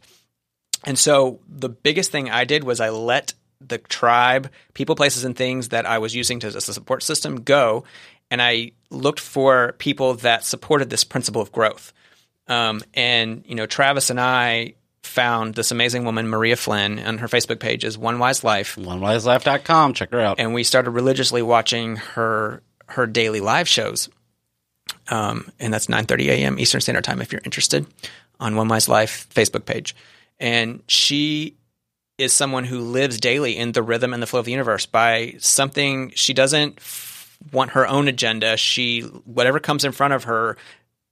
And 0.85 0.99
so 0.99 1.41
the 1.49 1.69
biggest 1.69 2.11
thing 2.11 2.31
I 2.31 2.45
did 2.45 2.65
was 2.65 2.81
I 2.81 2.91
let 2.91 3.35
the 3.61 3.79
tribe, 3.79 4.51
people, 4.75 4.95
places, 4.95 5.25
and 5.25 5.37
things 5.37 5.71
that 5.71 5.87
I 5.87 5.99
was 5.99 6.15
using 6.15 6.41
to, 6.41 6.47
as 6.47 6.57
a 6.57 6.61
support 6.61 7.03
system 7.03 7.43
go, 7.43 7.85
and 8.31 8.43
I 8.43 8.73
looked 8.91 9.21
for 9.21 9.75
people 9.79 10.15
that 10.15 10.45
supported 10.45 10.91
this 10.91 11.05
principle 11.05 11.41
of 11.41 11.53
growth. 11.53 11.93
Um, 12.47 12.83
and 12.93 13.45
you 13.47 13.55
know, 13.55 13.67
Travis 13.67 14.11
and 14.11 14.21
I 14.21 14.75
found 15.03 15.55
this 15.55 15.71
amazing 15.71 16.05
woman, 16.05 16.29
Maria 16.29 16.57
Flynn, 16.57 16.99
on 16.99 17.19
her 17.19 17.29
Facebook 17.29 17.61
page 17.61 17.85
is 17.85 17.97
One 17.97 18.19
Wise 18.19 18.45
Life. 18.45 18.77
OneWiseLife.com. 18.77 19.95
Check 19.95 20.13
her 20.13 20.21
out. 20.21 20.41
And 20.41 20.55
we 20.55 20.65
started 20.65 20.91
religiously 20.91 21.43
watching 21.43 21.97
her 21.97 22.63
her 22.87 23.07
daily 23.07 23.41
live 23.41 23.67
shows. 23.69 24.09
Um, 25.09 25.51
and 25.59 25.73
that's 25.73 25.87
9:30 25.87 26.27
a.m. 26.29 26.59
Eastern 26.59 26.81
Standard 26.81 27.05
Time 27.05 27.23
if 27.23 27.33
you're 27.33 27.43
interested 27.45 27.87
on 28.41 28.57
One 28.57 28.69
Wise 28.69 28.89
Life 28.89 29.27
Facebook 29.35 29.65
page 29.65 29.95
and 30.39 30.83
she 30.89 31.57
is 32.19 32.33
someone 32.33 32.65
who 32.65 32.81
lives 32.81 33.19
daily 33.19 33.57
in 33.57 33.73
the 33.73 33.83
rhythm 33.83 34.13
and 34.13 34.23
the 34.23 34.27
flow 34.27 34.41
of 34.41 34.47
the 34.47 34.53
universe. 34.53 34.87
By 34.87 35.35
something 35.39 36.13
she 36.15 36.33
doesn't 36.33 36.79
f- 36.79 37.39
want 37.53 37.73
her 37.73 37.87
own 37.87 38.09
agenda 38.09 38.57
she 38.57 39.01
whatever 39.01 39.61
comes 39.61 39.85
in 39.85 39.93
front 39.93 40.15
of 40.15 40.25
her 40.25 40.57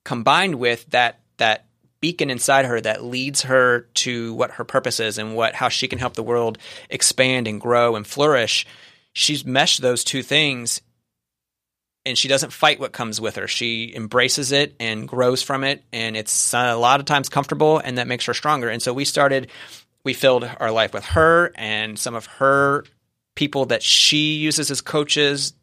combined 0.05 0.55
with 0.55 0.89
that 0.91 1.21
that 1.37 1.67
beacon 2.01 2.31
inside 2.31 2.65
her 2.65 2.81
that 2.81 3.05
leads 3.05 3.43
her 3.43 3.81
to 3.95 4.33
what 4.35 4.53
her 4.53 4.65
purpose 4.65 4.99
is 4.99 5.19
and 5.19 5.37
what 5.37 5.55
how 5.55 5.69
she 5.69 5.89
can 5.89 5.99
help 5.99 6.15
the 6.15 6.23
world 6.23 6.59
expand 6.89 7.47
and 7.47 7.61
grow 7.61 7.97
and 7.97 8.07
flourish 8.07 8.67
she's 9.13 9.45
meshed 9.45 9.83
those 9.83 10.05
two 10.05 10.23
things 10.23 10.81
and 12.05 12.19
she 12.19 12.29
doesn't 12.29 12.53
fight 12.53 12.81
what 12.81 12.93
comes 12.93 13.21
with 13.21 13.37
her. 13.37 13.47
She 13.47 13.93
embraces 13.95 14.53
it 14.53 14.75
and 14.81 15.07
grows 15.07 15.43
from 15.43 15.65
it, 15.65 15.85
and 15.93 16.17
it's 16.17 16.53
a 16.55 16.75
lot 16.75 17.01
of 17.01 17.07
times 17.07 17.29
comfortable, 17.29 17.79
and 17.79 17.99
that 17.99 18.09
makes 18.09 18.27
her 18.27 18.35
stronger. 18.35 18.69
And 18.69 18.83
so 18.83 18.93
we 18.93 19.05
started, 19.05 19.49
we 20.05 20.15
filled 20.15 20.49
our 20.59 20.71
life 20.71 20.93
with 20.93 21.05
her 21.07 21.53
and 21.55 21.99
some 21.99 22.15
of 22.15 22.27
her 22.27 22.85
people 23.35 23.67
that 23.67 23.83
she 23.83 24.35
uses 24.35 24.71
as 24.71 24.81
coaches 24.81 25.55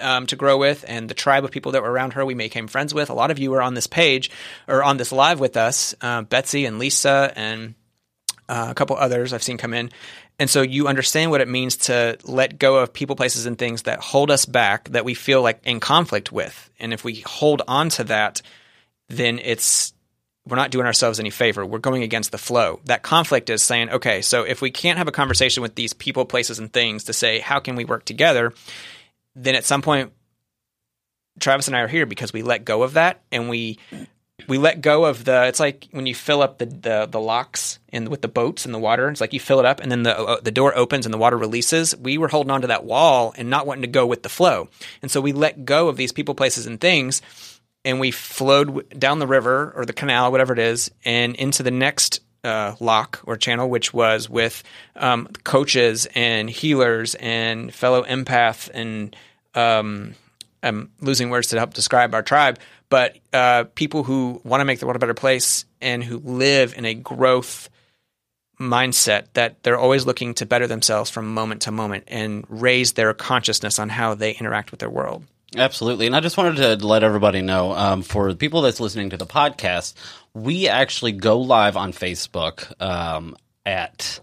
um, 0.00 0.26
to 0.26 0.36
grow 0.36 0.58
with, 0.58 0.84
and 0.86 1.08
the 1.08 1.14
tribe 1.14 1.44
of 1.44 1.50
people 1.50 1.72
that 1.72 1.82
were 1.82 1.90
around 1.90 2.12
her 2.12 2.24
we 2.24 2.34
became 2.34 2.66
friends 2.66 2.92
with. 2.92 3.08
A 3.08 3.14
lot 3.14 3.30
of 3.30 3.38
you 3.38 3.54
are 3.54 3.62
on 3.62 3.74
this 3.74 3.86
page 3.86 4.30
or 4.68 4.82
on 4.82 4.98
this 4.98 5.12
live 5.12 5.40
with 5.40 5.56
us, 5.56 5.94
uh, 6.02 6.22
Betsy 6.22 6.66
and 6.66 6.78
Lisa 6.78 7.32
and 7.34 7.74
uh, 8.48 8.68
a 8.70 8.74
couple 8.74 8.96
others 8.96 9.32
I've 9.32 9.42
seen 9.42 9.58
come 9.58 9.74
in. 9.74 9.90
And 10.38 10.50
so 10.50 10.60
you 10.60 10.86
understand 10.86 11.30
what 11.30 11.40
it 11.40 11.48
means 11.48 11.76
to 11.76 12.18
let 12.24 12.58
go 12.58 12.76
of 12.76 12.92
people, 12.92 13.16
places, 13.16 13.46
and 13.46 13.58
things 13.58 13.82
that 13.82 14.00
hold 14.00 14.30
us 14.30 14.44
back, 14.44 14.90
that 14.90 15.04
we 15.04 15.14
feel 15.14 15.42
like 15.42 15.60
in 15.64 15.80
conflict 15.80 16.30
with. 16.30 16.70
And 16.78 16.92
if 16.92 17.04
we 17.04 17.22
hold 17.26 17.62
on 17.66 17.88
to 17.90 18.04
that, 18.04 18.42
then 19.08 19.38
it's 19.42 19.94
we're 20.46 20.56
not 20.56 20.70
doing 20.70 20.86
ourselves 20.86 21.18
any 21.18 21.30
favor. 21.30 21.66
We're 21.66 21.78
going 21.78 22.02
against 22.02 22.30
the 22.30 22.38
flow. 22.38 22.80
That 22.84 23.02
conflict 23.02 23.50
is 23.50 23.62
saying, 23.62 23.90
okay, 23.90 24.22
so 24.22 24.44
if 24.44 24.62
we 24.62 24.70
can't 24.70 24.98
have 24.98 25.08
a 25.08 25.12
conversation 25.12 25.62
with 25.62 25.74
these 25.74 25.92
people, 25.92 26.24
places, 26.24 26.60
and 26.60 26.72
things 26.72 27.04
to 27.04 27.12
say, 27.12 27.40
how 27.40 27.58
can 27.58 27.74
we 27.74 27.84
work 27.84 28.04
together? 28.04 28.52
Then 29.34 29.56
at 29.56 29.64
some 29.64 29.82
point, 29.82 30.12
Travis 31.40 31.66
and 31.66 31.76
I 31.76 31.80
are 31.80 31.88
here 31.88 32.06
because 32.06 32.32
we 32.32 32.42
let 32.42 32.64
go 32.64 32.82
of 32.82 32.94
that 32.94 33.22
and 33.32 33.48
we 33.48 33.78
we 34.48 34.58
let 34.58 34.80
go 34.80 35.04
of 35.04 35.24
the. 35.24 35.46
It's 35.46 35.60
like 35.60 35.88
when 35.90 36.06
you 36.06 36.14
fill 36.14 36.42
up 36.42 36.58
the 36.58 36.66
the, 36.66 37.08
the 37.10 37.20
locks 37.20 37.78
and 37.90 38.08
with 38.08 38.22
the 38.22 38.28
boats 38.28 38.66
in 38.66 38.72
the 38.72 38.78
water. 38.78 39.08
It's 39.08 39.20
like 39.20 39.32
you 39.32 39.40
fill 39.40 39.58
it 39.58 39.66
up 39.66 39.80
and 39.80 39.90
then 39.90 40.02
the 40.02 40.18
uh, 40.18 40.40
the 40.40 40.50
door 40.50 40.76
opens 40.76 41.06
and 41.06 41.12
the 41.12 41.18
water 41.18 41.36
releases. 41.36 41.96
We 41.96 42.18
were 42.18 42.28
holding 42.28 42.50
on 42.50 42.60
to 42.62 42.66
that 42.68 42.84
wall 42.84 43.34
and 43.36 43.50
not 43.50 43.66
wanting 43.66 43.82
to 43.82 43.88
go 43.88 44.06
with 44.06 44.22
the 44.22 44.28
flow, 44.28 44.68
and 45.02 45.10
so 45.10 45.20
we 45.20 45.32
let 45.32 45.64
go 45.64 45.88
of 45.88 45.96
these 45.96 46.12
people, 46.12 46.34
places, 46.34 46.66
and 46.66 46.80
things, 46.80 47.22
and 47.84 47.98
we 47.98 48.10
flowed 48.10 48.98
down 48.98 49.18
the 49.18 49.26
river 49.26 49.72
or 49.74 49.84
the 49.84 49.92
canal, 49.92 50.30
whatever 50.30 50.52
it 50.52 50.58
is, 50.58 50.90
and 51.04 51.34
into 51.36 51.62
the 51.62 51.70
next 51.70 52.20
uh, 52.44 52.76
lock 52.78 53.20
or 53.24 53.36
channel, 53.36 53.68
which 53.68 53.92
was 53.92 54.28
with 54.28 54.62
um, 54.94 55.26
coaches 55.44 56.06
and 56.14 56.48
healers 56.48 57.14
and 57.16 57.74
fellow 57.74 58.04
empath 58.04 58.70
and 58.72 59.16
um, 59.54 60.14
I'm 60.62 60.90
losing 61.00 61.30
words 61.30 61.48
to 61.48 61.58
help 61.58 61.74
describe 61.74 62.14
our 62.14 62.22
tribe 62.22 62.58
but 62.88 63.18
uh, 63.32 63.64
people 63.74 64.04
who 64.04 64.40
want 64.44 64.60
to 64.60 64.64
make 64.64 64.78
the 64.78 64.86
world 64.86 64.96
a 64.96 65.00
better 65.00 65.14
place 65.14 65.64
and 65.80 66.02
who 66.02 66.18
live 66.18 66.74
in 66.76 66.84
a 66.84 66.94
growth 66.94 67.68
mindset 68.60 69.26
that 69.34 69.62
they're 69.62 69.78
always 69.78 70.06
looking 70.06 70.34
to 70.34 70.46
better 70.46 70.66
themselves 70.66 71.10
from 71.10 71.34
moment 71.34 71.62
to 71.62 71.70
moment 71.70 72.04
and 72.08 72.44
raise 72.48 72.92
their 72.92 73.12
consciousness 73.12 73.78
on 73.78 73.88
how 73.88 74.14
they 74.14 74.32
interact 74.32 74.70
with 74.70 74.80
their 74.80 74.90
world. 74.90 75.24
Absolutely. 75.56 76.06
And 76.06 76.16
I 76.16 76.20
just 76.20 76.36
wanted 76.36 76.56
to 76.78 76.86
let 76.86 77.02
everybody 77.02 77.42
know 77.42 77.72
um, 77.72 78.02
for 78.02 78.30
the 78.30 78.36
people 78.36 78.62
that's 78.62 78.80
listening 78.80 79.10
to 79.10 79.16
the 79.16 79.26
podcast, 79.26 79.94
we 80.32 80.68
actually 80.68 81.12
go 81.12 81.40
live 81.40 81.76
on 81.76 81.92
Facebook 81.92 82.80
um, 82.80 83.36
at 83.64 84.20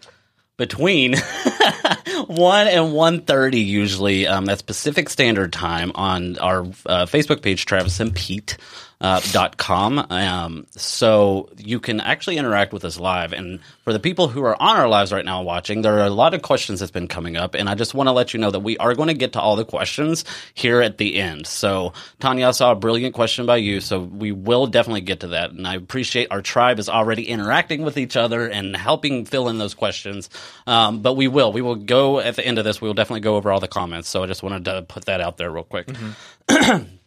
between 0.57 1.13
1 2.27 2.67
and 2.67 2.93
1.30 2.93 3.65
usually 3.65 4.27
um, 4.27 4.49
at 4.49 4.65
Pacific 4.65 5.09
Standard 5.09 5.51
Time 5.51 5.91
on 5.95 6.37
our 6.39 6.59
uh, 6.85 7.05
Facebook 7.05 7.41
page, 7.41 7.65
Travis 7.65 7.99
and 7.99 8.15
Pete. 8.15 8.57
Uh, 9.03 9.19
dot 9.33 9.57
com. 9.57 9.99
Um, 10.09 10.65
so 10.71 11.49
you 11.57 11.81
can 11.81 11.99
actually 11.99 12.37
interact 12.37 12.71
with 12.71 12.85
us 12.85 12.97
live. 12.97 13.33
And 13.33 13.59
for 13.83 13.91
the 13.91 13.99
people 13.99 14.29
who 14.29 14.43
are 14.43 14.59
on 14.59 14.77
our 14.77 14.87
lives 14.87 15.11
right 15.11 15.25
now 15.25 15.43
watching, 15.43 15.81
there 15.81 15.99
are 15.99 16.05
a 16.05 16.09
lot 16.09 16.33
of 16.33 16.41
questions 16.41 16.79
that's 16.79 16.91
been 16.91 17.09
coming 17.09 17.35
up, 17.35 17.53
and 17.53 17.69
I 17.69 17.75
just 17.75 17.93
want 17.93 18.07
to 18.07 18.13
let 18.13 18.33
you 18.33 18.39
know 18.39 18.49
that 18.49 18.61
we 18.61 18.77
are 18.77 18.95
going 18.95 19.09
to 19.09 19.13
get 19.13 19.33
to 19.33 19.41
all 19.41 19.57
the 19.57 19.65
questions 19.65 20.23
here 20.53 20.81
at 20.81 20.97
the 20.97 21.19
end. 21.19 21.45
So 21.45 21.91
Tanya, 22.21 22.47
I 22.47 22.51
saw 22.51 22.71
a 22.71 22.75
brilliant 22.75 23.13
question 23.13 23.45
by 23.45 23.57
you, 23.57 23.81
so 23.81 23.99
we 23.99 24.31
will 24.31 24.67
definitely 24.67 25.01
get 25.01 25.19
to 25.19 25.27
that. 25.29 25.51
And 25.51 25.67
I 25.67 25.75
appreciate 25.75 26.29
our 26.31 26.41
tribe 26.41 26.79
is 26.79 26.87
already 26.87 27.27
interacting 27.27 27.83
with 27.83 27.97
each 27.97 28.15
other 28.15 28.47
and 28.47 28.73
helping 28.73 29.25
fill 29.25 29.49
in 29.49 29.57
those 29.57 29.73
questions. 29.73 30.29
Um, 30.65 31.01
but 31.01 31.15
we 31.15 31.27
will, 31.27 31.51
we 31.51 31.61
will 31.61 31.75
go 31.75 32.21
at 32.21 32.37
the 32.37 32.45
end 32.45 32.57
of 32.57 32.63
this. 32.63 32.79
We 32.79 32.87
will 32.87 32.93
definitely 32.93 33.21
go 33.21 33.35
over 33.35 33.51
all 33.51 33.59
the 33.59 33.67
comments. 33.67 34.07
So 34.07 34.23
I 34.23 34.27
just 34.27 34.43
wanted 34.43 34.65
to 34.65 34.83
put 34.83 35.05
that 35.05 35.19
out 35.19 35.35
there 35.35 35.51
real 35.51 35.65
quick. 35.65 35.87
Mm-hmm. 35.87 36.85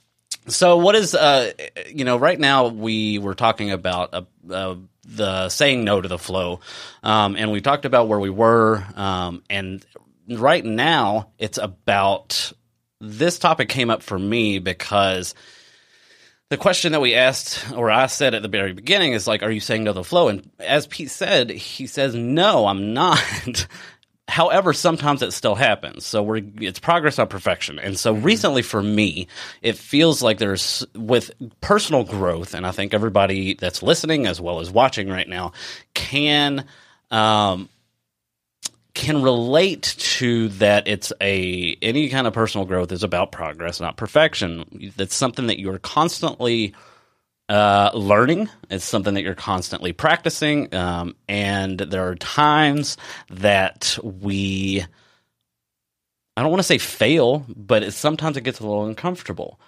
So, 0.49 0.77
what 0.77 0.95
is 0.95 1.15
uh, 1.15 1.53
you 1.93 2.05
know, 2.05 2.17
right 2.17 2.39
now 2.39 2.69
we 2.69 3.19
were 3.19 3.35
talking 3.35 3.73
about 3.73 4.15
uh, 4.15 4.23
uh, 4.51 4.77
the 5.05 5.49
saying 5.49 5.85
no 5.85 6.01
to 6.01 6.07
the 6.07 6.19
flow, 6.19 6.61
um, 7.03 7.37
and 7.37 7.51
we 7.51 7.61
talked 7.61 7.85
about 7.85 8.07
where 8.07 8.21
we 8.21 8.31
were, 8.31 8.85
um, 8.95 9.43
and 9.51 9.85
right 10.29 10.65
now 10.65 11.31
it's 11.39 11.59
about 11.59 12.53
this 13.01 13.39
topic 13.39 13.69
came 13.69 13.91
up 13.91 14.03
for 14.03 14.19
me 14.19 14.61
because 14.61 15.35
the 16.49 16.57
question 16.57 16.93
that 16.93 17.01
we 17.01 17.15
asked, 17.15 17.73
or 17.73 17.91
I 17.91 18.07
said 18.07 18.35
at 18.35 18.43
the 18.43 18.49
very 18.49 18.73
beginning, 18.73 19.15
is 19.15 19.27
like, 19.27 19.43
"Are 19.43 19.51
you 19.51 19.61
saying 19.61 19.83
no 19.83 19.91
to 19.93 19.95
the 19.95 20.05
flow?" 20.05 20.29
And 20.29 20.49
as 20.61 20.87
Pete 20.87 21.11
said, 21.11 21.51
he 21.51 21.89
says, 21.89 22.15
"No, 22.15 22.67
I'm 22.67 22.95
not." 22.95 23.21
However, 24.29 24.73
sometimes 24.73 25.23
it 25.23 25.33
still 25.33 25.55
happens. 25.55 26.05
So 26.05 26.23
we're 26.23 26.43
it's 26.61 26.81
progress 26.81 27.19
not 27.19 27.31
perfection. 27.31 27.79
And 27.79 27.99
so 27.99 28.13
recently 28.13 28.63
for 28.63 28.83
me, 28.83 29.29
it 29.63 29.79
feels 29.79 30.21
like 30.21 30.39
there's 30.39 30.85
with 30.95 31.31
personal 31.61 32.03
growth, 32.03 32.53
and 32.55 32.67
I 32.67 32.73
think 32.73 32.93
everybody 32.93 33.55
that's 33.55 33.83
listening 33.83 34.27
as 34.27 34.41
well 34.41 34.61
as 34.61 34.71
watching 34.71 35.09
right 35.09 35.29
now 35.29 35.53
can 35.95 36.65
um, 37.11 37.69
can 38.95 39.23
relate 39.23 39.95
to 39.99 40.49
that 40.49 40.89
it's 40.89 41.13
a 41.21 41.77
any 41.81 42.09
kind 42.09 42.27
of 42.27 42.33
personal 42.33 42.67
growth 42.67 42.91
is 42.91 43.05
about 43.05 43.31
progress, 43.31 43.79
not 43.79 43.97
perfection. 43.97 44.93
That's 44.97 45.15
something 45.15 45.47
that 45.47 45.61
you're 45.61 45.79
constantly 45.79 46.75
uh, 47.49 47.91
learning. 47.95 48.49
is 48.71 48.85
something 48.85 49.15
that 49.15 49.23
you're 49.23 49.35
constantly 49.35 49.93
practicing. 49.93 50.75
Um, 50.75 51.17
and 51.29 51.79
there 51.79 52.09
are 52.09 52.17
times 52.17 52.97
that 53.31 53.99
we, 54.03 54.85
I 56.37 56.43
don't 56.43 56.51
want 56.51 56.61
to 56.61 56.65
say 56.65 56.79
fail, 56.79 57.45
but 57.49 57.93
sometimes 57.93 58.37
it 58.37 58.43
gets 58.43 58.61
a 58.61 58.67
little 58.67 58.87
uncomfortable. 58.87 59.61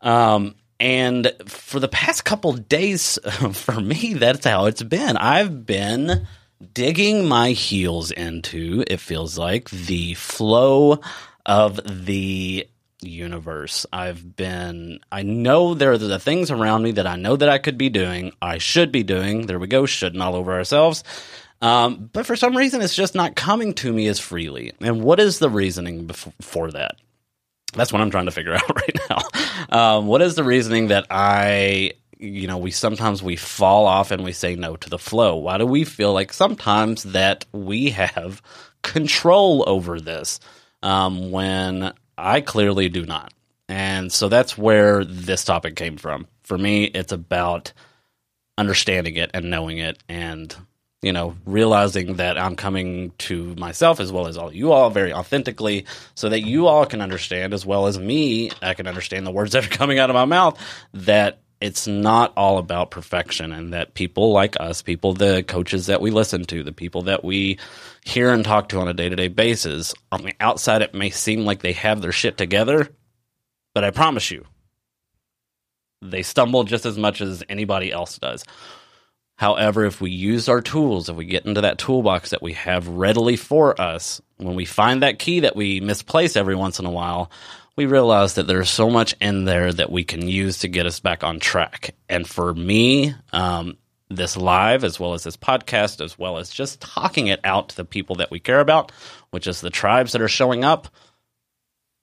Um, 0.00 0.54
and 0.78 1.32
for 1.46 1.78
the 1.78 1.88
past 1.88 2.24
couple 2.24 2.52
days, 2.54 3.18
for 3.52 3.80
me, 3.80 4.14
that's 4.14 4.46
how 4.46 4.66
it's 4.66 4.82
been. 4.82 5.16
I've 5.16 5.66
been 5.66 6.26
digging 6.72 7.26
my 7.26 7.50
heels 7.50 8.10
into, 8.10 8.84
it 8.86 9.00
feels 9.00 9.38
like, 9.38 9.70
the 9.70 10.14
flow 10.14 11.00
of 11.46 11.80
the 11.84 12.66
universe. 13.02 13.86
I've 13.92 14.36
been, 14.36 15.00
I 15.10 15.22
know 15.22 15.74
there 15.74 15.92
are 15.92 15.98
the 15.98 16.18
things 16.18 16.50
around 16.50 16.82
me 16.82 16.92
that 16.92 17.06
I 17.06 17.16
know 17.16 17.36
that 17.36 17.48
I 17.48 17.58
could 17.58 17.78
be 17.78 17.88
doing, 17.88 18.32
I 18.40 18.58
should 18.58 18.92
be 18.92 19.02
doing. 19.02 19.46
There 19.46 19.58
we 19.58 19.66
go, 19.66 19.86
shouldn't 19.86 20.22
all 20.22 20.34
over 20.34 20.52
ourselves. 20.52 21.04
Um, 21.62 22.10
but 22.12 22.26
for 22.26 22.36
some 22.36 22.56
reason, 22.56 22.80
it's 22.80 22.94
just 22.94 23.14
not 23.14 23.36
coming 23.36 23.74
to 23.74 23.92
me 23.92 24.06
as 24.06 24.18
freely. 24.18 24.72
And 24.80 25.02
what 25.02 25.20
is 25.20 25.38
the 25.38 25.50
reasoning 25.50 26.08
for 26.40 26.70
that? 26.70 26.96
That's 27.74 27.92
what 27.92 28.00
I'm 28.00 28.10
trying 28.10 28.26
to 28.26 28.32
figure 28.32 28.54
out 28.56 28.76
right 28.76 28.98
now. 29.08 29.96
Um, 29.96 30.06
what 30.06 30.22
is 30.22 30.34
the 30.34 30.44
reasoning 30.44 30.88
that 30.88 31.06
I, 31.10 31.92
you 32.18 32.46
know, 32.46 32.58
we 32.58 32.70
sometimes 32.70 33.22
we 33.22 33.36
fall 33.36 33.86
off 33.86 34.10
and 34.10 34.24
we 34.24 34.32
say 34.32 34.56
no 34.56 34.76
to 34.76 34.90
the 34.90 34.98
flow? 34.98 35.36
Why 35.36 35.58
do 35.58 35.66
we 35.66 35.84
feel 35.84 36.12
like 36.12 36.32
sometimes 36.32 37.02
that 37.04 37.44
we 37.52 37.90
have 37.90 38.42
control 38.82 39.64
over 39.66 40.00
this? 40.00 40.40
Um, 40.82 41.30
when 41.30 41.92
I 42.20 42.40
clearly 42.40 42.88
do 42.88 43.06
not. 43.06 43.32
And 43.68 44.12
so 44.12 44.28
that's 44.28 44.58
where 44.58 45.04
this 45.04 45.44
topic 45.44 45.76
came 45.76 45.96
from. 45.96 46.26
For 46.42 46.58
me, 46.58 46.84
it's 46.84 47.12
about 47.12 47.72
understanding 48.58 49.16
it 49.16 49.30
and 49.32 49.48
knowing 49.48 49.78
it 49.78 50.02
and 50.06 50.54
you 51.00 51.12
know 51.14 51.34
realizing 51.46 52.16
that 52.16 52.36
I'm 52.36 52.56
coming 52.56 53.12
to 53.18 53.54
myself 53.54 54.00
as 54.00 54.12
well 54.12 54.26
as 54.26 54.36
all 54.36 54.52
you 54.52 54.72
all 54.72 54.90
very 54.90 55.14
authentically 55.14 55.86
so 56.14 56.28
that 56.28 56.42
you 56.42 56.66
all 56.66 56.84
can 56.84 57.00
understand 57.00 57.54
as 57.54 57.64
well 57.64 57.86
as 57.86 57.98
me 57.98 58.50
I 58.60 58.74
can 58.74 58.86
understand 58.86 59.26
the 59.26 59.30
words 59.30 59.52
that 59.52 59.64
are 59.64 59.70
coming 59.70 59.98
out 59.98 60.10
of 60.10 60.14
my 60.14 60.26
mouth 60.26 60.58
that 60.92 61.40
it's 61.60 61.86
not 61.86 62.32
all 62.36 62.58
about 62.58 62.90
perfection 62.90 63.52
and 63.52 63.74
that 63.74 63.94
people 63.94 64.32
like 64.32 64.58
us, 64.58 64.80
people, 64.80 65.12
the 65.12 65.42
coaches 65.42 65.86
that 65.86 66.00
we 66.00 66.10
listen 66.10 66.44
to, 66.44 66.62
the 66.62 66.72
people 66.72 67.02
that 67.02 67.22
we 67.22 67.58
hear 68.04 68.32
and 68.32 68.44
talk 68.44 68.70
to 68.70 68.80
on 68.80 68.88
a 68.88 68.94
day 68.94 69.08
to 69.08 69.16
day 69.16 69.28
basis, 69.28 69.94
on 70.10 70.22
the 70.22 70.34
outside, 70.40 70.82
it 70.82 70.94
may 70.94 71.10
seem 71.10 71.44
like 71.44 71.60
they 71.60 71.72
have 71.72 72.00
their 72.00 72.12
shit 72.12 72.38
together, 72.38 72.88
but 73.74 73.84
I 73.84 73.90
promise 73.90 74.30
you, 74.30 74.46
they 76.02 76.22
stumble 76.22 76.64
just 76.64 76.86
as 76.86 76.96
much 76.96 77.20
as 77.20 77.44
anybody 77.48 77.92
else 77.92 78.18
does. 78.18 78.42
However, 79.36 79.84
if 79.86 80.00
we 80.00 80.10
use 80.10 80.48
our 80.48 80.60
tools, 80.60 81.08
if 81.08 81.16
we 81.16 81.24
get 81.24 81.46
into 81.46 81.62
that 81.62 81.78
toolbox 81.78 82.30
that 82.30 82.42
we 82.42 82.54
have 82.54 82.88
readily 82.88 83.36
for 83.36 83.78
us, 83.80 84.20
when 84.36 84.54
we 84.54 84.66
find 84.66 85.02
that 85.02 85.18
key 85.18 85.40
that 85.40 85.56
we 85.56 85.80
misplace 85.80 86.36
every 86.36 86.54
once 86.54 86.78
in 86.78 86.84
a 86.86 86.90
while, 86.90 87.30
we 87.80 87.86
realized 87.86 88.36
that 88.36 88.46
there's 88.46 88.68
so 88.68 88.90
much 88.90 89.14
in 89.22 89.46
there 89.46 89.72
that 89.72 89.90
we 89.90 90.04
can 90.04 90.28
use 90.28 90.58
to 90.58 90.68
get 90.68 90.84
us 90.84 91.00
back 91.00 91.24
on 91.24 91.40
track. 91.40 91.94
And 92.10 92.28
for 92.28 92.52
me, 92.52 93.14
um, 93.32 93.78
this 94.10 94.36
live, 94.36 94.84
as 94.84 95.00
well 95.00 95.14
as 95.14 95.24
this 95.24 95.38
podcast, 95.38 96.04
as 96.04 96.18
well 96.18 96.36
as 96.36 96.50
just 96.50 96.82
talking 96.82 97.28
it 97.28 97.40
out 97.42 97.70
to 97.70 97.76
the 97.76 97.86
people 97.86 98.16
that 98.16 98.30
we 98.30 98.38
care 98.38 98.60
about, 98.60 98.92
which 99.30 99.46
is 99.46 99.62
the 99.62 99.70
tribes 99.70 100.12
that 100.12 100.20
are 100.20 100.28
showing 100.28 100.62
up. 100.62 100.88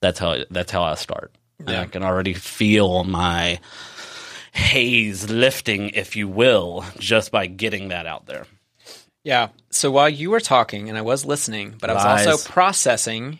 That's 0.02 0.18
how 0.18 0.38
that's 0.50 0.72
how 0.72 0.82
I 0.82 0.96
start. 0.96 1.32
Yeah. 1.68 1.82
I 1.82 1.86
can 1.86 2.02
already 2.02 2.34
feel 2.34 3.04
my 3.04 3.60
haze 4.52 5.30
lifting, 5.30 5.92
if 5.92 6.16
you 6.16 6.28
will, 6.28 6.86
just 6.98 7.32
by 7.32 7.46
getting 7.46 7.90
that 7.90 8.08
out 8.08 8.26
there. 8.26 8.48
Yeah. 9.24 9.50
So 9.70 9.92
while 9.92 10.10
you 10.10 10.32
were 10.32 10.40
talking, 10.40 10.90
and 10.90 10.98
I 10.98 11.04
was 11.04 11.24
listening, 11.24 11.76
but 11.80 11.92
I 11.92 11.94
was 11.94 12.28
also 12.28 12.52
processing 12.52 13.38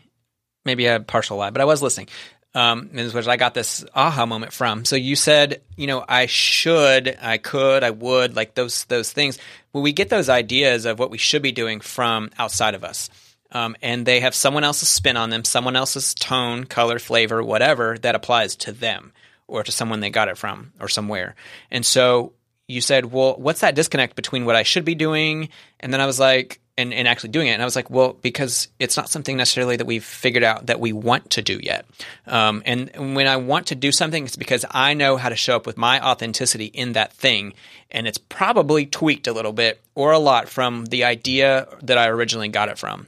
maybe 0.68 0.86
a 0.86 1.00
partial 1.00 1.38
lie, 1.38 1.50
but 1.50 1.62
I 1.62 1.66
was 1.66 1.82
listening. 1.82 2.10
Um, 2.56 2.90
which 2.92 3.28
I 3.28 3.38
got 3.38 3.54
this 3.54 3.86
aha 3.94 4.26
moment 4.26 4.52
from. 4.52 4.84
So 4.84 4.96
you 4.96 5.16
said, 5.16 5.62
you 5.76 5.86
know, 5.86 6.04
I 6.08 6.26
should, 6.26 7.16
I 7.22 7.38
could, 7.38 7.84
I 7.84 7.92
would, 7.92 8.36
like 8.36 8.56
those 8.56 8.86
those 8.86 9.12
things. 9.12 9.38
Well, 9.74 9.84
we 9.84 9.92
get 9.92 10.10
those 10.10 10.28
ideas 10.28 10.86
of 10.86 10.98
what 10.98 11.12
we 11.12 11.20
should 11.20 11.44
be 11.44 11.52
doing 11.52 11.82
from 11.82 12.32
outside 12.40 12.74
of 12.74 12.84
us, 12.84 13.12
um, 13.52 13.76
and 13.84 14.06
they 14.06 14.22
have 14.22 14.34
someone 14.34 14.64
else's 14.64 14.90
spin 14.90 15.18
on 15.18 15.30
them, 15.30 15.44
someone 15.44 15.76
else's 15.76 16.16
tone, 16.16 16.64
color, 16.64 16.98
flavor, 17.00 17.44
whatever 17.44 17.98
that 18.00 18.16
applies 18.16 18.56
to 18.56 18.72
them 18.72 19.12
or 19.48 19.64
to 19.64 19.72
someone 19.72 20.00
they 20.00 20.10
got 20.10 20.28
it 20.28 20.38
from 20.38 20.74
or 20.80 20.88
somewhere. 20.88 21.36
And 21.70 21.86
so 21.86 22.34
you 22.68 22.82
said, 22.82 23.06
well, 23.06 23.36
what's 23.38 23.62
that 23.62 23.76
disconnect 23.76 24.16
between 24.16 24.46
what 24.46 24.56
I 24.56 24.64
should 24.64 24.86
be 24.86 24.96
doing? 24.96 25.50
And 25.80 25.94
then 25.94 26.02
I 26.02 26.06
was 26.06 26.20
like, 26.20 26.60
and, 26.78 26.94
and 26.94 27.08
actually 27.08 27.30
doing 27.30 27.48
it. 27.48 27.52
And 27.52 27.62
I 27.62 27.66
was 27.66 27.76
like, 27.76 27.90
well, 27.90 28.14
because 28.22 28.68
it's 28.80 28.96
not 28.96 29.10
something 29.10 29.36
necessarily 29.36 29.78
that 29.78 29.86
we've 29.86 30.04
figured 30.04 30.44
out 30.44 30.68
that 30.68 30.80
we 30.80 30.94
want 30.94 31.32
to 31.32 31.42
do 31.42 31.60
yet. 31.62 31.86
Um, 32.28 32.62
and 32.66 33.16
when 33.16 33.28
I 33.28 33.38
want 33.38 33.68
to 33.68 33.76
do 33.76 33.92
something, 33.92 34.26
it's 34.26 34.36
because 34.36 34.64
I 34.72 34.94
know 34.94 35.18
how 35.18 35.30
to 35.30 35.36
show 35.36 35.56
up 35.56 35.66
with 35.66 35.78
my 35.78 36.00
authenticity 36.00 36.66
in 36.66 36.94
that 36.94 37.14
thing. 37.14 37.54
And 37.90 38.08
it's 38.08 38.18
probably 38.18 38.86
tweaked 38.86 39.28
a 39.28 39.34
little 39.34 39.54
bit 39.54 39.82
or 39.96 40.12
a 40.12 40.20
lot 40.20 40.50
from 40.50 40.86
the 40.86 41.04
idea 41.04 41.68
that 41.82 41.98
I 41.98 42.08
originally 42.08 42.50
got 42.50 42.70
it 42.70 42.78
from. 42.78 43.08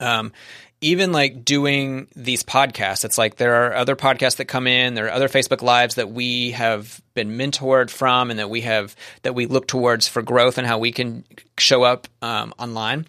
Um, 0.00 0.32
even 0.80 1.12
like 1.12 1.44
doing 1.44 2.08
these 2.16 2.42
podcasts, 2.42 3.04
it's 3.04 3.18
like 3.18 3.36
there 3.36 3.66
are 3.66 3.74
other 3.74 3.96
podcasts 3.96 4.36
that 4.36 4.46
come 4.46 4.66
in, 4.66 4.94
there 4.94 5.06
are 5.06 5.12
other 5.12 5.28
Facebook 5.28 5.60
lives 5.60 5.96
that 5.96 6.10
we 6.10 6.52
have 6.52 7.02
been 7.14 7.36
mentored 7.36 7.90
from 7.90 8.30
and 8.30 8.38
that 8.38 8.48
we 8.48 8.62
have 8.62 8.96
that 9.22 9.34
we 9.34 9.46
look 9.46 9.66
towards 9.66 10.08
for 10.08 10.22
growth 10.22 10.56
and 10.56 10.66
how 10.66 10.78
we 10.78 10.90
can 10.90 11.24
show 11.58 11.82
up 11.82 12.08
um, 12.22 12.54
online. 12.58 13.06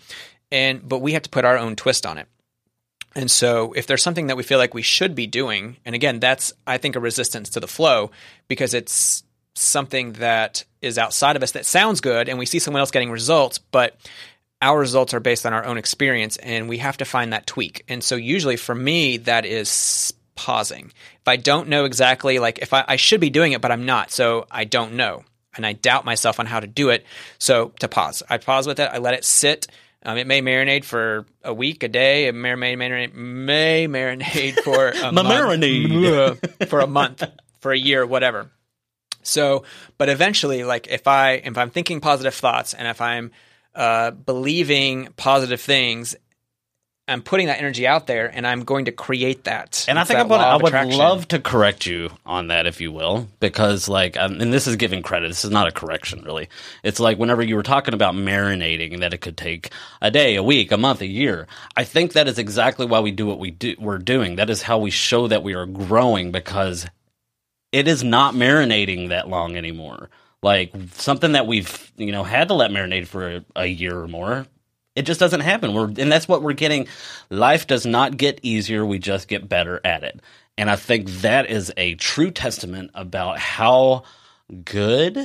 And 0.52 0.88
but 0.88 1.00
we 1.00 1.14
have 1.14 1.24
to 1.24 1.30
put 1.30 1.46
our 1.46 1.58
own 1.58 1.78
twist 1.78 2.06
on 2.06 2.18
it. 2.18 2.28
And 3.16 3.32
so 3.32 3.74
if 3.74 3.88
there's 3.88 4.04
something 4.04 4.28
that 4.28 4.38
we 4.38 4.44
feel 4.44 4.58
like 4.58 4.74
we 4.74 4.82
should 4.82 5.16
be 5.16 5.28
doing, 5.28 5.78
and 5.86 5.96
again, 5.96 6.20
that's 6.20 6.52
I 6.68 6.78
think 6.78 6.98
a 6.98 7.00
resistance 7.00 7.50
to 7.52 7.62
the 7.62 7.68
flow 7.68 8.12
because 8.50 8.74
it's 8.74 9.24
something 9.54 10.14
that 10.14 10.64
is 10.82 10.98
outside 10.98 11.36
of 11.36 11.44
us 11.44 11.52
that 11.52 11.66
sounds 11.66 12.02
good 12.02 12.28
and 12.28 12.40
we 12.40 12.46
see 12.46 12.60
someone 12.60 12.80
else 12.80 12.92
getting 12.92 13.12
results, 13.12 13.60
but 13.60 13.96
our 14.62 14.80
results 14.80 15.14
are 15.14 15.20
based 15.20 15.46
on 15.46 15.54
our 15.54 15.66
own 15.66 15.78
experience 15.78 16.38
and 16.38 16.70
we 16.70 16.78
have 16.78 16.98
to 16.98 17.06
find 17.06 17.34
that 17.34 17.48
tweak. 17.48 17.84
And 17.88 18.04
so 18.04 18.16
usually 18.16 18.58
for 18.58 18.76
me, 18.76 19.18
that 19.18 19.46
is 19.46 20.14
pausing. 20.36 20.92
If 21.22 21.28
I 21.28 21.36
don't 21.36 21.68
know 21.68 21.86
exactly, 21.86 22.40
like 22.40 22.60
if 22.60 22.74
I, 22.74 22.86
I 22.88 22.96
should 22.96 23.22
be 23.22 23.30
doing 23.30 23.54
it, 23.54 23.62
but 23.62 23.72
I'm 23.72 23.86
not, 23.86 24.12
so 24.12 24.46
I 24.52 24.66
don't 24.66 24.94
know. 24.94 25.24
And 25.56 25.66
I 25.66 25.74
doubt 25.74 26.06
myself 26.06 26.40
on 26.40 26.46
how 26.46 26.60
to 26.60 26.68
do 26.68 26.90
it. 26.90 27.06
So 27.38 27.74
to 27.80 27.88
pause, 27.88 28.24
I 28.30 28.38
pause 28.38 28.68
with 28.68 28.80
it. 28.80 28.90
I 28.92 29.00
let 29.00 29.16
it 29.16 29.26
sit. 29.26 29.68
Um, 30.04 30.18
it 30.18 30.26
may 30.26 30.42
marinate 30.42 30.84
for 30.84 31.26
a 31.44 31.54
week, 31.54 31.84
a 31.84 31.88
day. 31.88 32.28
It 32.28 32.34
may 32.34 32.52
marinate, 32.52 33.14
may 33.14 33.88
marinate 33.88 34.60
for 34.64 34.90
a 34.90 35.12
month, 35.12 35.28
marinade 35.28 36.68
for 36.70 36.80
a 36.80 36.88
month, 36.88 37.24
for 37.60 37.72
a 37.72 37.78
year, 37.78 38.06
whatever. 38.06 38.50
So, 39.24 39.64
but 39.98 40.10
eventually, 40.10 40.64
like 40.64 40.88
if 40.88 41.08
I 41.08 41.34
if 41.34 41.58
I'm 41.58 41.70
thinking 41.70 42.02
positive 42.02 42.34
thoughts 42.34 42.74
and 42.74 42.88
if 42.88 43.02
I'm 43.02 43.32
uh, 43.76 44.12
believing 44.12 45.10
positive 45.18 45.62
things, 45.62 46.16
I'm 47.08 47.22
putting 47.22 47.48
that 47.48 47.60
energy 47.60 47.86
out 47.86 48.08
there, 48.08 48.28
and 48.34 48.48
I'm 48.48 48.64
going 48.64 48.86
to 48.86 48.92
create 48.92 49.44
that. 49.46 49.86
And 49.90 50.00
I 50.00 50.04
It's 50.04 50.10
think 50.10 50.20
I 50.20 50.24
would, 50.24 50.30
law 50.30 50.54
I 50.54 50.56
would 50.58 50.74
love 50.96 51.28
to 51.30 51.40
correct 51.40 51.86
you 51.86 52.10
on 52.26 52.48
that, 52.48 52.68
if 52.68 52.80
you 52.80 52.92
will, 52.92 53.28
because 53.40 53.90
like, 53.90 54.16
um, 54.18 54.40
and 54.40 54.54
this 54.54 54.68
is 54.68 54.78
giving 54.78 55.04
credit. 55.04 55.28
This 55.28 55.44
is 55.44 55.52
not 55.52 55.68
a 55.68 55.72
correction, 55.72 56.24
really. 56.24 56.48
It's 56.84 57.00
like 57.00 57.18
whenever 57.18 57.42
you 57.42 57.56
were 57.56 57.64
talking 57.64 57.94
about 57.94 58.16
marinating, 58.16 59.00
that 59.02 59.14
it 59.14 59.20
could 59.20 59.36
take 59.38 59.72
a 60.02 60.10
day, 60.10 60.36
a 60.36 60.44
week, 60.44 60.72
a 60.72 60.78
month, 60.78 61.02
a 61.02 61.08
year. 61.08 61.48
I 61.76 61.84
think 61.84 62.14
that 62.14 62.28
is 62.30 62.40
exactly 62.40 62.86
why 62.86 63.02
we 63.02 63.12
do 63.12 63.26
what 63.26 63.40
we 63.40 63.52
do. 63.52 63.76
We're 63.78 63.98
doing 63.98 64.38
that 64.38 64.50
is 64.50 64.62
how 64.62 64.78
we 64.78 64.92
show 64.92 65.28
that 65.28 65.44
we 65.44 65.54
are 65.54 65.66
growing 65.66 66.32
because 66.32 66.88
it 67.72 67.88
is 67.88 68.04
not 68.04 68.36
marinating 68.36 69.10
that 69.10 69.28
long 69.28 69.58
anymore. 69.58 70.10
Like 70.44 70.74
something 70.96 71.34
that 71.34 71.48
we've 71.48 71.92
you 71.98 72.12
know 72.12 72.24
had 72.24 72.48
to 72.48 72.54
let 72.54 72.72
marinate 72.72 73.08
for 73.08 73.38
a, 73.38 73.46
a 73.56 73.66
year 73.66 74.00
or 74.00 74.08
more. 74.08 74.48
It 74.96 75.04
just 75.04 75.20
doesn't 75.20 75.42
happen. 75.42 75.74
We're 75.74 75.86
and 75.86 76.12
that's 76.12 76.28
what 76.28 76.42
we're 76.42 76.54
getting. 76.54 76.88
Life 77.30 77.68
does 77.68 77.86
not 77.86 78.18
get 78.18 78.40
easier. 78.44 78.86
We 78.86 79.00
just 79.00 79.28
get 79.28 79.48
better 79.48 79.80
at 79.84 80.04
it. 80.04 80.20
And 80.58 80.70
I 80.70 80.76
think 80.76 81.10
that 81.22 81.50
is 81.50 81.72
a 81.78 81.96
true 81.96 82.32
testament 82.32 82.92
about 82.94 83.40
how 83.40 84.04
good 84.66 85.18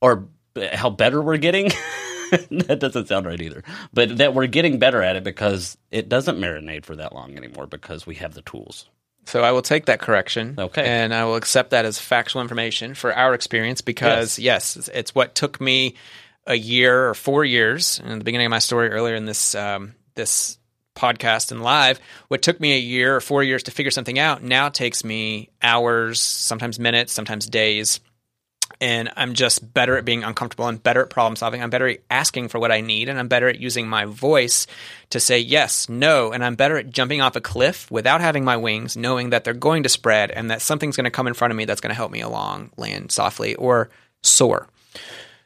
or 0.00 0.28
how 0.72 0.90
better 0.90 1.20
we're 1.22 1.36
getting. 1.36 1.66
that 2.50 2.78
doesn't 2.80 3.08
sound 3.08 3.26
right 3.26 3.40
either. 3.40 3.62
But 3.92 4.18
that 4.18 4.34
we're 4.34 4.46
getting 4.46 4.78
better 4.78 5.02
at 5.02 5.16
it 5.16 5.24
because 5.24 5.76
it 5.90 6.08
doesn't 6.08 6.38
marinate 6.38 6.84
for 6.84 6.96
that 6.96 7.14
long 7.14 7.36
anymore 7.36 7.66
because 7.66 8.06
we 8.06 8.16
have 8.16 8.34
the 8.34 8.42
tools. 8.42 8.88
So 9.26 9.42
I 9.42 9.52
will 9.52 9.62
take 9.62 9.86
that 9.86 10.00
correction. 10.00 10.56
Okay. 10.58 10.84
And 10.84 11.14
I 11.14 11.24
will 11.24 11.36
accept 11.36 11.70
that 11.70 11.84
as 11.84 11.98
factual 11.98 12.42
information 12.42 12.94
for 12.94 13.14
our 13.14 13.34
experience 13.34 13.80
because, 13.80 14.38
yes, 14.38 14.76
it's, 14.76 14.88
it's 14.88 15.14
what 15.14 15.34
took 15.34 15.60
me 15.60 15.94
a 16.46 16.54
year 16.54 17.08
or 17.08 17.14
four 17.14 17.44
years. 17.44 18.00
In 18.04 18.18
the 18.18 18.24
beginning 18.24 18.46
of 18.46 18.50
my 18.50 18.58
story 18.58 18.90
earlier 18.90 19.14
in 19.14 19.24
this, 19.24 19.54
um, 19.54 19.94
this 20.14 20.58
podcast 20.96 21.52
and 21.52 21.62
live, 21.62 22.00
what 22.28 22.42
took 22.42 22.60
me 22.60 22.74
a 22.74 22.78
year 22.78 23.16
or 23.16 23.20
four 23.20 23.42
years 23.42 23.62
to 23.64 23.70
figure 23.70 23.90
something 23.90 24.18
out 24.18 24.42
now 24.42 24.68
takes 24.68 25.04
me 25.04 25.50
hours, 25.62 26.20
sometimes 26.20 26.78
minutes, 26.78 27.12
sometimes 27.12 27.46
days. 27.46 28.00
And 28.82 29.10
I'm 29.16 29.34
just 29.34 29.72
better 29.72 29.96
at 29.96 30.04
being 30.04 30.24
uncomfortable. 30.24 30.64
I'm 30.64 30.76
better 30.76 31.02
at 31.02 31.10
problem 31.10 31.36
solving. 31.36 31.62
I'm 31.62 31.70
better 31.70 31.86
at 31.86 32.00
asking 32.10 32.48
for 32.48 32.58
what 32.58 32.72
I 32.72 32.80
need. 32.80 33.08
And 33.08 33.16
I'm 33.16 33.28
better 33.28 33.48
at 33.48 33.60
using 33.60 33.88
my 33.88 34.06
voice 34.06 34.66
to 35.10 35.20
say 35.20 35.38
yes, 35.38 35.88
no. 35.88 36.32
And 36.32 36.44
I'm 36.44 36.56
better 36.56 36.76
at 36.76 36.90
jumping 36.90 37.20
off 37.20 37.36
a 37.36 37.40
cliff 37.40 37.88
without 37.92 38.20
having 38.20 38.44
my 38.44 38.56
wings, 38.56 38.96
knowing 38.96 39.30
that 39.30 39.44
they're 39.44 39.54
going 39.54 39.84
to 39.84 39.88
spread 39.88 40.32
and 40.32 40.50
that 40.50 40.60
something's 40.60 40.96
going 40.96 41.04
to 41.04 41.12
come 41.12 41.28
in 41.28 41.34
front 41.34 41.52
of 41.52 41.56
me 41.56 41.64
that's 41.64 41.80
going 41.80 41.90
to 41.90 41.96
help 41.96 42.10
me 42.10 42.22
along, 42.22 42.70
land 42.76 43.12
softly, 43.12 43.54
or 43.54 43.88
soar. 44.22 44.66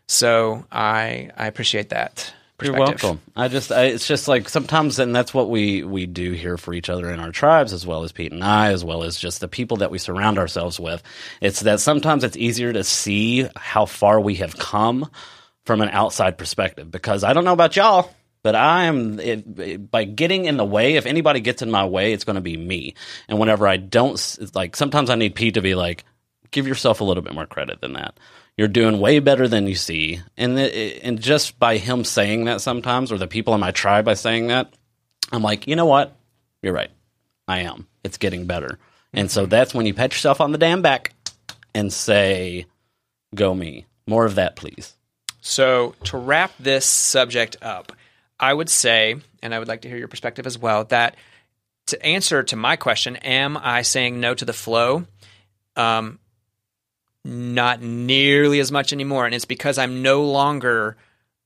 So 0.09 0.65
I 0.73 1.31
I 1.37 1.47
appreciate 1.47 1.91
that. 1.91 2.33
You're 2.61 2.75
welcome. 2.75 3.21
I 3.37 3.49
just, 3.49 3.71
I, 3.71 3.85
it's 3.87 4.07
just 4.09 4.29
like 4.29 4.49
sometimes, 4.49 4.99
and 4.99 5.15
that's 5.15 5.35
what 5.35 5.51
we 5.51 5.85
we 5.85 6.07
do 6.07 6.33
here 6.33 6.57
for 6.57 6.73
each 6.73 6.89
other 6.89 7.11
in 7.13 7.21
our 7.21 7.31
tribes, 7.33 7.73
as 7.75 7.87
well 7.87 8.03
as 8.05 8.13
Pete 8.13 8.33
and 8.33 8.43
I, 8.43 8.73
as 8.73 8.83
well 8.85 9.03
as 9.03 9.19
just 9.19 9.41
the 9.41 9.49
people 9.49 9.79
that 9.79 9.91
we 9.91 9.99
surround 9.99 10.39
ourselves 10.39 10.81
with. 10.81 11.03
It's 11.43 11.61
that 11.61 11.81
sometimes 11.81 12.25
it's 12.25 12.37
easier 12.37 12.73
to 12.73 12.83
see 12.83 13.47
how 13.57 13.85
far 13.87 14.19
we 14.21 14.37
have 14.37 14.57
come 14.57 15.11
from 15.67 15.83
an 15.83 15.91
outside 15.91 16.39
perspective. 16.39 16.91
Because 16.91 17.25
I 17.25 17.35
don't 17.35 17.45
know 17.45 17.53
about 17.53 17.77
y'all, 17.77 18.11
but 18.43 18.55
I 18.55 18.85
am 18.85 19.21
it, 19.21 19.45
it- 19.59 19.91
by 19.91 20.05
getting 20.05 20.47
in 20.47 20.57
the 20.57 20.65
way. 20.65 20.95
If 20.95 21.05
anybody 21.05 21.41
gets 21.41 21.61
in 21.61 21.71
my 21.71 21.85
way, 21.85 22.15
it's 22.15 22.25
going 22.25 22.37
to 22.37 22.41
be 22.41 22.57
me. 22.57 22.95
And 23.29 23.39
whenever 23.39 23.69
I 23.69 23.77
don't, 23.77 24.19
like 24.55 24.77
sometimes 24.77 25.11
I 25.11 25.15
need 25.17 25.35
Pete 25.35 25.55
to 25.55 25.63
be 25.63 25.75
like, 25.75 26.05
give 26.53 26.67
yourself 26.67 27.03
a 27.03 27.05
little 27.05 27.23
bit 27.23 27.35
more 27.35 27.47
credit 27.47 27.83
than 27.83 27.93
that. 27.95 28.19
You're 28.57 28.69
doing 28.69 29.01
way 29.01 29.19
better 29.19 29.49
than 29.49 29.67
you 29.67 29.75
see, 29.75 30.21
and 30.37 30.59
it, 30.59 31.01
and 31.03 31.21
just 31.21 31.59
by 31.59 31.77
him 31.77 32.05
saying 32.05 32.47
that 32.47 32.63
sometimes, 32.63 33.13
or 33.13 33.19
the 33.19 33.27
people 33.27 33.55
in 33.55 33.61
my 33.61 33.71
tribe 33.71 34.07
by 34.07 34.15
saying 34.15 34.47
that, 34.47 34.73
I'm 35.31 35.43
like, 35.43 35.67
you 35.67 35.77
know 35.77 35.87
what? 35.87 36.17
You're 36.63 36.73
right. 36.73 36.91
I 37.47 37.61
am. 37.61 37.87
It's 38.03 38.17
getting 38.17 38.47
better, 38.47 38.79
and 39.13 39.31
so 39.31 39.45
that's 39.47 39.75
when 39.75 39.85
you 39.85 39.93
pat 39.93 40.13
yourself 40.13 40.41
on 40.41 40.53
the 40.53 40.59
damn 40.59 40.81
back 40.81 41.13
and 41.75 41.93
say, 41.93 42.67
"Go 43.35 43.55
me." 43.55 43.87
More 44.07 44.25
of 44.25 44.37
that, 44.37 44.57
please. 44.57 44.95
So, 45.41 45.95
to 46.05 46.17
wrap 46.17 46.53
this 46.59 46.87
subject 46.87 47.57
up, 47.61 47.93
I 48.39 48.53
would 48.53 48.69
say, 48.69 49.17
and 49.43 49.55
I 49.55 49.59
would 49.59 49.69
like 49.69 49.83
to 49.83 49.89
hear 49.89 49.97
your 49.99 50.09
perspective 50.09 50.47
as 50.47 50.59
well, 50.59 50.85
that 50.85 51.17
to 51.87 52.05
answer 52.05 52.43
to 52.43 52.57
my 52.57 52.77
question, 52.77 53.17
am 53.17 53.57
I 53.57 53.83
saying 53.83 54.19
no 54.19 54.35
to 54.35 54.45
the 54.45 54.53
flow? 54.53 55.07
Um, 55.77 56.19
not 57.27 57.83
nearly 57.83 58.61
as 58.61 58.71
much 58.71 58.93
anymore. 58.93 59.27
And 59.27 59.35
it's 59.35 59.45
because 59.45 59.79
I'm 59.79 60.03
no 60.03 60.23
longer 60.23 60.97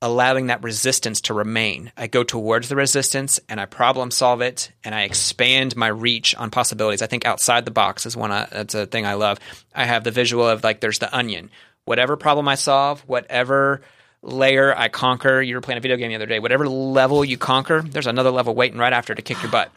allowing 0.03 0.47
that 0.47 0.63
resistance 0.63 1.23
to 1.23 1.35
remain. 1.35 1.93
I 1.97 2.07
go 2.07 2.23
towards 2.23 2.69
the 2.69 2.77
resistance 2.77 3.41
and 3.49 3.61
I 3.61 3.67
problem 3.67 4.11
solve 4.11 4.41
it 4.41 4.73
and 4.83 4.95
I 4.95 5.03
expand 5.03 5.77
my 5.77 5.89
reach 5.89 6.35
on 6.35 6.51
possibilities. 6.51 7.03
I 7.03 7.07
think 7.07 7.27
outside 7.27 7.65
the 7.65 7.71
box 7.71 8.07
is 8.07 8.17
one. 8.17 8.33
I, 8.33 8.47
that's 8.51 8.75
a 8.75 8.87
thing 8.87 9.05
I 9.05 9.15
love. 9.15 9.39
I 9.75 9.85
have 9.85 10.05
the 10.05 10.11
visual 10.11 10.47
of 10.47 10.65
like 10.65 10.81
there's 10.81 10.99
the 11.01 11.15
onion. 11.15 11.51
Whatever 11.85 12.17
problem 12.17 12.49
I 12.49 12.55
solve, 12.55 13.01
whatever 13.01 13.83
layer 14.23 14.77
I 14.77 14.89
conquer. 14.89 15.41
You 15.41 15.55
were 15.55 15.61
playing 15.61 15.79
a 15.79 15.81
video 15.81 15.97
game 15.97 16.11
the 16.11 16.17
other 16.17 16.27
day. 16.27 16.39
Whatever 16.39 16.69
level 16.69 17.25
you 17.25 17.39
conquer, 17.39 17.83
there's 17.83 18.07
another 18.07 18.31
level 18.31 18.55
waiting 18.55 18.79
right 18.79 18.93
after 18.93 19.15
to 19.15 19.23
kick 19.23 19.43
your 19.43 19.51
butt. 19.51 19.71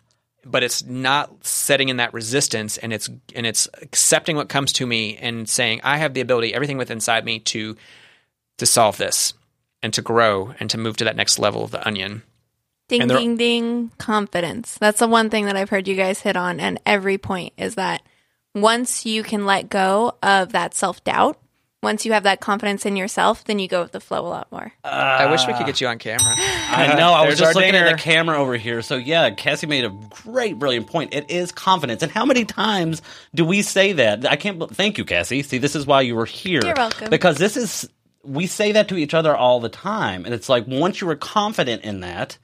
But 0.46 0.64
it's 0.64 0.84
not 0.84 1.46
setting 1.46 1.90
in 1.90 1.98
that 1.98 2.14
resistance, 2.14 2.78
and 2.78 2.92
it's 2.92 3.10
and 3.36 3.46
it's 3.46 3.68
accepting 3.82 4.36
what 4.36 4.50
comes 4.50 4.74
to 4.74 4.86
me 4.86 5.18
and 5.18 5.48
saying 5.48 5.82
I 5.84 5.98
have 5.98 6.14
the 6.14 6.22
ability, 6.22 6.54
everything 6.54 6.78
within 6.78 6.98
inside 6.98 7.24
me 7.24 7.40
to 7.40 7.78
to 8.58 8.66
solve 8.66 8.98
this 8.98 9.34
and 9.82 9.94
to 9.94 10.02
grow 10.02 10.54
and 10.60 10.70
to 10.70 10.78
move 10.78 10.98
to 10.98 11.04
that 11.06 11.16
next 11.16 11.40
level 11.40 11.64
of 11.64 11.72
the 11.72 11.86
onion. 11.88 12.24
Ding, 12.90 13.08
ding, 13.08 13.38
ding. 13.38 13.92
Confidence. 13.98 14.78
That's 14.78 15.00
the 15.00 15.08
one 15.08 15.30
thing 15.30 15.46
that 15.46 15.56
I've 15.56 15.70
heard 15.70 15.88
you 15.88 15.96
guys 15.96 16.20
hit 16.20 16.36
on, 16.36 16.60
and 16.60 16.80
every 16.86 17.18
point 17.18 17.54
is 17.58 17.76
that 17.76 18.02
once 18.54 19.06
you 19.06 19.24
can 19.24 19.46
let 19.46 19.70
go 19.70 20.16
of 20.22 20.52
that 20.52 20.74
self 20.74 21.04
doubt, 21.04 21.40
once 21.84 22.06
you 22.06 22.14
have 22.14 22.24
that 22.24 22.40
confidence 22.40 22.86
in 22.86 22.96
yourself, 22.96 23.44
then 23.44 23.60
you 23.60 23.68
go 23.68 23.84
with 23.84 23.92
the 23.92 24.00
flow 24.00 24.26
a 24.26 24.28
lot 24.28 24.52
more. 24.52 24.72
I 24.84 25.30
wish 25.30 25.46
we 25.46 25.54
could 25.54 25.66
get 25.66 25.82
you 25.82 25.88
on 25.88 26.00
camera. 26.00 26.36
I 26.38 26.96
know. 26.98 27.12
I 27.12 27.28
was 27.28 27.38
just 27.38 27.56
our 27.56 27.62
looking 27.62 27.76
at 27.76 27.92
the 27.92 28.02
camera 28.02 28.38
over 28.38 28.56
here. 28.56 28.82
So 28.82 28.96
yeah, 28.96 29.30
Cassie 29.32 29.68
made 29.68 29.86
a 29.86 29.90
great, 30.24 30.58
brilliant 30.58 30.88
point. 30.88 31.14
It 31.14 31.30
is 31.30 31.52
confidence, 31.52 32.02
and 32.02 32.12
how 32.12 32.26
many 32.26 32.46
times 32.46 33.02
do 33.36 33.46
we 33.46 33.62
say 33.62 33.94
that? 33.94 34.26
I 34.26 34.38
can't. 34.38 34.74
Thank 34.76 34.98
you, 34.98 35.06
Cassie. 35.06 35.44
See, 35.44 35.58
this 35.58 35.76
is 35.76 35.86
why 35.86 36.02
you 36.02 36.16
were 36.16 36.26
here. 36.26 36.62
You're 36.64 36.74
welcome. 36.76 37.10
Because 37.10 37.38
this 37.38 37.58
is 37.58 37.88
we 38.24 38.48
say 38.48 38.72
that 38.72 38.88
to 38.88 38.98
each 38.98 39.14
other 39.14 39.36
all 39.36 39.60
the 39.60 39.70
time, 39.70 40.26
and 40.26 40.34
it's 40.34 40.50
like 40.50 40.66
once 40.68 41.02
you 41.02 41.10
are 41.10 41.16
confident 41.16 41.84
in 41.84 42.00
that. 42.00 42.38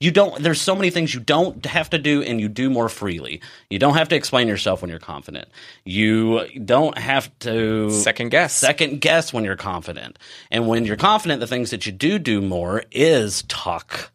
You 0.00 0.10
don't. 0.10 0.42
There's 0.42 0.60
so 0.60 0.74
many 0.74 0.88
things 0.88 1.12
you 1.12 1.20
don't 1.20 1.64
have 1.66 1.90
to 1.90 1.98
do, 1.98 2.22
and 2.22 2.40
you 2.40 2.48
do 2.48 2.70
more 2.70 2.88
freely. 2.88 3.42
You 3.68 3.78
don't 3.78 3.94
have 3.94 4.08
to 4.08 4.16
explain 4.16 4.48
yourself 4.48 4.80
when 4.80 4.88
you're 4.88 4.98
confident. 4.98 5.48
You 5.84 6.46
don't 6.64 6.96
have 6.96 7.30
to 7.40 7.90
Second 7.90 8.30
guess. 8.30 8.54
second 8.54 9.02
guess 9.02 9.30
when 9.30 9.44
you're 9.44 9.56
confident. 9.56 10.18
And 10.50 10.66
when 10.66 10.86
you're 10.86 10.96
confident, 10.96 11.40
the 11.40 11.46
things 11.46 11.70
that 11.70 11.84
you 11.84 11.92
do 11.92 12.18
do 12.18 12.40
more 12.40 12.84
is 12.90 13.42
talk 13.42 14.10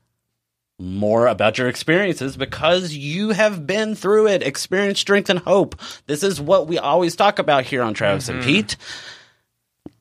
more 0.80 1.28
about 1.28 1.60
your 1.60 1.67
experiences 1.67 2.36
because 2.36 2.93
you 2.93 3.30
have 3.30 3.67
been 3.67 3.93
through 3.93 4.28
it. 4.28 4.41
Experience, 4.41 5.00
strength, 5.00 5.30
and 5.30 5.39
hope. 5.39 5.80
This 6.08 6.24
is 6.24 6.41
what 6.41 6.67
we 6.67 6.80
always 6.80 7.15
talk 7.15 7.38
about 7.38 7.63
here 7.63 7.84
on 7.84 7.93
Travis 7.93 8.28
and 8.28 8.39
mm-hmm. 8.39 8.48
Pete. 8.48 8.76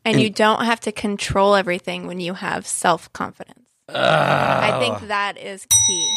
And 0.02 0.18
you 0.18 0.30
don't 0.30 0.64
have 0.64 0.80
to 0.80 0.92
control 0.92 1.54
everything 1.54 2.06
when 2.06 2.20
you 2.20 2.34
have 2.34 2.66
self 2.66 3.12
confidence. 3.12 3.63
I 3.88 4.76
think 4.80 5.08
that 5.08 5.36
is 5.38 5.66
key. 5.66 6.14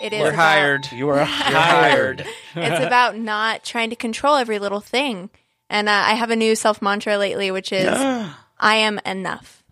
It 0.00 0.12
is 0.12 0.20
We're 0.20 0.28
about- 0.28 0.36
hired. 0.36 0.92
You 0.92 1.08
are 1.08 1.24
hired. 1.24 2.24
it's 2.54 2.84
about 2.86 3.16
not 3.16 3.64
trying 3.64 3.90
to 3.90 3.96
control 3.96 4.36
every 4.36 4.58
little 4.58 4.80
thing. 4.80 5.30
And 5.70 5.88
uh, 5.88 5.92
I 5.92 6.14
have 6.14 6.30
a 6.30 6.36
new 6.36 6.54
self 6.54 6.80
mantra 6.80 7.18
lately, 7.18 7.50
which 7.50 7.72
is 7.72 7.88
I 8.60 8.76
am 8.76 9.00
enough. 9.04 9.62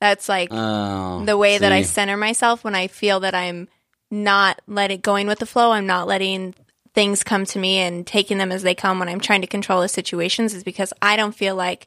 That's 0.00 0.28
like 0.28 0.48
Oh, 0.50 1.24
the 1.24 1.36
way 1.38 1.58
that 1.58 1.70
I 1.70 1.82
see. 1.82 1.88
center 1.88 2.16
myself 2.16 2.64
when 2.64 2.74
I 2.74 2.88
feel 2.88 3.20
that 3.20 3.34
I'm 3.36 3.68
not 4.10 4.60
letting 4.66 5.00
going 5.00 5.28
with 5.28 5.38
the 5.38 5.46
flow. 5.46 5.70
I'm 5.70 5.86
not 5.86 6.08
letting 6.08 6.54
things 6.92 7.22
come 7.22 7.44
to 7.46 7.58
me 7.58 7.78
and 7.78 8.04
taking 8.06 8.36
them 8.38 8.50
as 8.52 8.62
they 8.62 8.74
come 8.74 8.98
when 8.98 9.08
I'm 9.08 9.20
trying 9.20 9.40
to 9.42 9.46
control 9.46 9.80
the 9.80 9.88
situations 9.88 10.54
is 10.54 10.64
because 10.64 10.92
I 11.00 11.16
don't 11.16 11.34
feel 11.34 11.54
like 11.54 11.86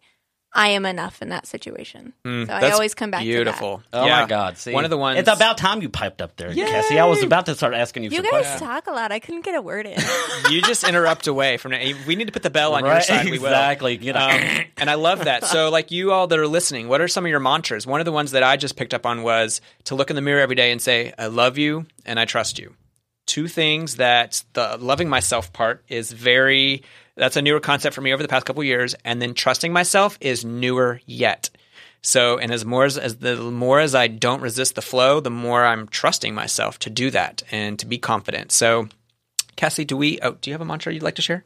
I 0.58 0.70
am 0.70 0.86
enough 0.86 1.22
in 1.22 1.30
that 1.30 1.46
situation. 1.46 2.14
so 2.24 2.30
I 2.30 2.32
Mm, 2.46 2.72
always 2.72 2.94
come 2.96 3.12
back 3.12 3.22
beautiful. 3.24 3.80
to 3.80 3.84
that. 3.92 4.02
Oh 4.04 4.06
Yeah. 4.06 4.22
my 4.22 4.28
God! 4.28 4.58
See, 4.58 4.72
one 4.74 4.86
of 4.86 4.90
the 4.90 4.98
ones. 4.98 5.20
It's 5.20 5.28
about 5.30 5.58
time 5.58 5.82
you 5.82 5.90
piped 5.90 6.22
up 6.22 6.38
there, 6.38 6.54
Cassie. 6.56 6.98
I 6.98 7.06
was 7.06 7.22
about 7.22 7.46
to 7.48 7.56
start 7.56 7.74
asking 7.74 8.04
you. 8.04 8.10
You 8.10 8.16
some 8.18 8.24
guys 8.24 8.32
questions. 8.32 8.62
talk 8.62 8.88
a 8.88 8.92
lot. 8.92 9.12
I 9.12 9.20
couldn't 9.20 9.44
get 9.44 9.54
a 9.56 9.62
word 9.62 9.86
in. 9.86 10.02
you 10.50 10.62
just 10.62 10.86
interrupt 10.88 11.28
away 11.28 11.58
from 11.58 11.74
it. 11.74 11.98
We 12.08 12.16
need 12.16 12.28
to 12.28 12.32
put 12.32 12.42
the 12.44 12.50
bell 12.50 12.74
on 12.74 12.84
your 12.86 12.94
Right, 12.94 13.04
side. 13.04 13.26
We 13.26 13.38
will. 13.38 13.48
exactly. 13.48 13.98
You 13.98 14.14
know. 14.14 14.20
Um, 14.20 14.66
and 14.78 14.90
I 14.90 14.94
love 14.96 15.26
that. 15.26 15.44
So, 15.44 15.70
like 15.70 15.92
you 15.92 16.14
all 16.14 16.28
that 16.28 16.40
are 16.40 16.48
listening, 16.48 16.88
what 16.88 17.02
are 17.02 17.08
some 17.10 17.26
of 17.26 17.30
your 17.30 17.40
mantras? 17.42 17.86
One 17.86 18.00
of 18.00 18.06
the 18.06 18.12
ones 18.14 18.32
that 18.32 18.42
I 18.44 18.56
just 18.56 18.78
picked 18.78 18.94
up 18.94 19.06
on 19.06 19.24
was 19.24 19.60
to 19.86 19.96
look 19.96 20.10
in 20.10 20.16
the 20.16 20.22
mirror 20.22 20.40
every 20.40 20.56
day 20.56 20.72
and 20.72 20.82
say, 20.82 21.14
"I 21.20 21.28
love 21.28 21.58
you 21.58 21.86
and 22.06 22.18
I 22.18 22.24
trust 22.26 22.60
you." 22.60 22.74
Two 23.28 23.48
things 23.50 23.96
that 23.98 24.44
the 24.54 24.78
loving 24.80 25.10
myself 25.10 25.52
part 25.52 25.84
is 25.90 26.12
very 26.12 26.84
That's 27.16 27.38
a 27.38 27.42
newer 27.42 27.60
concept 27.60 27.96
for 27.96 28.02
me 28.02 28.14
over 28.14 28.22
the 28.22 28.30
past 28.30 28.46
couple 28.46 28.64
years. 28.64 28.96
And 29.06 29.22
then 29.22 29.34
trusting 29.34 29.72
myself 29.72 30.18
is 30.22 30.44
newer 30.44 31.02
yet. 31.06 31.50
So, 32.02 32.38
and 32.38 32.52
as 32.52 32.66
more 32.66 32.86
as, 32.86 32.98
as 32.98 33.18
the 33.18 33.36
more 33.36 33.80
as 33.80 33.96
I 33.96 34.08
don't 34.08 34.42
resist 34.42 34.76
the 34.76 34.82
flow, 34.82 35.20
the 35.20 35.32
more 35.32 35.66
I'm 35.66 35.88
trusting 35.88 36.36
myself 36.36 36.78
to 36.80 36.90
do 36.90 37.10
that 37.12 37.42
and 37.52 37.80
to 37.80 37.86
be 37.88 37.98
confident. 37.98 38.52
So, 38.52 38.90
Cassie, 39.56 39.86
do 39.86 39.98
we? 39.98 40.20
Oh, 40.22 40.34
do 40.34 40.50
you 40.50 40.54
have 40.54 40.62
a 40.62 40.66
mantra 40.66 40.94
you'd 40.94 41.02
like 41.02 41.16
to 41.16 41.24
share? 41.24 41.44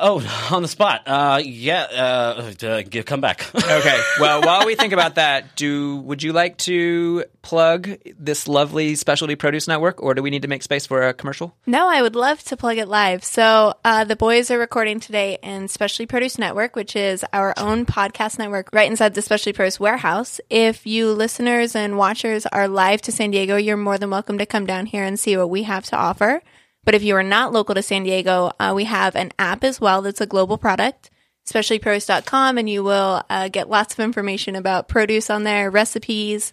Oh, 0.00 0.48
on 0.54 0.62
the 0.62 0.68
spot. 0.68 1.02
Uh, 1.06 1.40
yeah. 1.44 1.82
Uh, 1.82 2.52
uh, 2.66 2.82
give- 2.88 3.04
come 3.06 3.20
back. 3.20 3.46
Okay. 3.68 4.00
Well, 4.18 4.40
while 4.42 4.66
we 4.66 4.74
think 4.74 4.92
about 4.92 5.16
that, 5.16 5.54
do 5.54 5.96
would 5.98 6.22
you 6.22 6.32
like 6.32 6.56
to 6.58 7.24
plug 7.42 7.90
this 8.18 8.48
lovely 8.48 8.94
specialty 8.94 9.36
produce 9.36 9.68
network, 9.68 10.02
or 10.02 10.14
do 10.14 10.22
we 10.22 10.30
need 10.30 10.42
to 10.42 10.48
make 10.48 10.62
space 10.62 10.86
for 10.86 11.06
a 11.06 11.12
commercial? 11.14 11.54
No, 11.66 11.86
I 11.88 12.00
would 12.02 12.16
love 12.16 12.42
to 12.44 12.56
plug 12.56 12.78
it 12.78 12.88
live. 12.88 13.22
So, 13.24 13.74
uh, 13.84 14.04
the 14.04 14.16
boys 14.16 14.50
are 14.50 14.58
recording 14.58 15.00
today 15.00 15.38
in 15.42 15.68
Specialty 15.68 16.06
Produce 16.06 16.38
Network, 16.38 16.76
which 16.76 16.96
is 16.96 17.24
our 17.32 17.52
own 17.58 17.84
podcast 17.86 18.38
network 18.38 18.70
right 18.72 18.90
inside 18.90 19.14
the 19.14 19.22
Specialty 19.22 19.54
Produce 19.54 19.78
warehouse. 19.78 20.40
If 20.50 20.86
you 20.86 21.12
listeners 21.12 21.76
and 21.76 21.98
watchers 21.98 22.46
are 22.46 22.68
live 22.68 23.02
to 23.02 23.12
San 23.12 23.30
Diego, 23.30 23.56
you're 23.56 23.76
more 23.76 23.98
than 23.98 24.10
welcome 24.10 24.38
to 24.38 24.46
come 24.46 24.66
down 24.66 24.86
here 24.86 25.04
and 25.04 25.18
see 25.20 25.36
what 25.36 25.50
we 25.50 25.64
have 25.64 25.84
to 25.86 25.96
offer. 25.96 26.42
But 26.88 26.94
if 26.94 27.02
you 27.02 27.16
are 27.16 27.22
not 27.22 27.52
local 27.52 27.74
to 27.74 27.82
San 27.82 28.04
Diego, 28.04 28.50
uh, 28.58 28.72
we 28.74 28.84
have 28.84 29.14
an 29.14 29.30
app 29.38 29.62
as 29.62 29.78
well 29.78 30.00
that's 30.00 30.22
a 30.22 30.26
global 30.26 30.56
product, 30.56 31.10
specialtyproduce.com, 31.46 32.56
and 32.56 32.66
you 32.66 32.82
will 32.82 33.22
uh, 33.28 33.48
get 33.48 33.68
lots 33.68 33.92
of 33.92 34.00
information 34.00 34.56
about 34.56 34.88
produce 34.88 35.28
on 35.28 35.42
there, 35.42 35.70
recipes, 35.70 36.50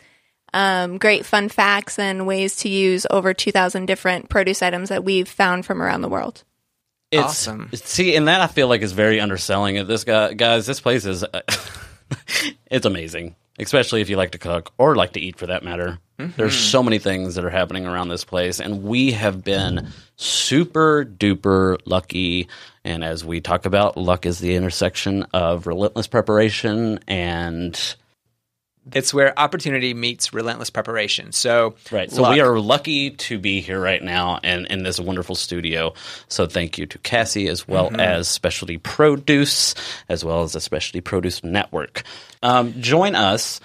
um, 0.54 0.98
great 0.98 1.26
fun 1.26 1.48
facts, 1.48 1.98
and 1.98 2.28
ways 2.28 2.58
to 2.58 2.68
use 2.68 3.08
over 3.10 3.34
2,000 3.34 3.86
different 3.86 4.28
produce 4.28 4.62
items 4.62 4.90
that 4.90 5.06
we've 5.06 5.30
found 5.30 5.66
from 5.66 5.82
around 5.82 6.02
the 6.02 6.10
world. 6.10 6.44
It's, 7.12 7.24
Awesome. 7.24 7.70
See, 7.74 8.18
and 8.18 8.28
that 8.28 8.42
I 8.42 8.48
feel 8.48 8.68
like 8.68 8.82
is 8.82 8.92
very 8.92 9.22
underselling 9.22 9.78
it. 9.78 9.88
This 9.88 10.04
guy, 10.04 10.34
guys, 10.34 10.66
this 10.66 10.82
place 10.82 11.06
is, 11.06 11.24
uh, 11.24 11.44
it's 12.70 12.86
amazing. 12.86 13.38
Especially 13.58 14.02
if 14.02 14.10
you 14.10 14.18
like 14.18 14.32
to 14.32 14.38
cook 14.38 14.74
or 14.78 14.96
like 14.96 15.14
to 15.14 15.20
eat, 15.20 15.38
for 15.38 15.48
that 15.48 15.64
matter. 15.64 16.00
Mm-hmm. 16.20 16.34
There's 16.38 16.58
so 16.58 16.84
many 16.84 17.00
things 17.00 17.36
that 17.36 17.46
are 17.46 17.50
happening 17.50 17.86
around 17.86 18.10
this 18.10 18.24
place, 18.24 18.60
and 18.60 18.84
we 18.84 19.12
have 19.12 19.44
been 19.44 19.90
super 20.18 21.06
duper 21.06 21.78
lucky. 21.86 22.48
And 22.84 23.04
as 23.04 23.24
we 23.24 23.42
talk 23.42 23.66
about, 23.66 23.98
luck 23.98 24.26
is 24.26 24.40
the 24.40 24.56
intersection 24.56 25.24
of 25.34 25.68
relentless 25.68 26.08
preparation 26.08 27.00
and 27.08 27.96
It's 28.94 29.14
where 29.14 29.38
opportunity 29.40 29.94
meets 29.94 30.34
relentless 30.34 30.70
preparation. 30.70 31.32
So, 31.32 31.76
Right. 31.92 32.12
So 32.12 32.22
luck. 32.22 32.34
we 32.34 32.42
are 32.42 32.60
lucky 32.60 33.12
to 33.12 33.40
be 33.40 33.60
here 33.62 33.80
right 33.80 34.02
now 34.04 34.40
and 34.44 34.68
in 34.68 34.84
this 34.84 35.00
wonderful 35.00 35.36
studio. 35.36 35.94
So 36.28 36.46
thank 36.46 36.78
you 36.78 36.86
to 36.86 36.98
Cassie 37.00 37.48
as 37.48 37.68
well 37.68 37.88
Mm-hmm. 37.90 38.00
as 38.00 38.28
Specialty 38.28 38.78
Produce, 38.78 39.74
as 40.08 40.24
well 40.24 40.44
as 40.44 40.54
the 40.54 40.62
Specialty 40.62 41.02
Produce 41.02 41.44
Network. 41.44 42.04
Um, 42.44 42.80
join 42.82 43.16
us 43.16 43.60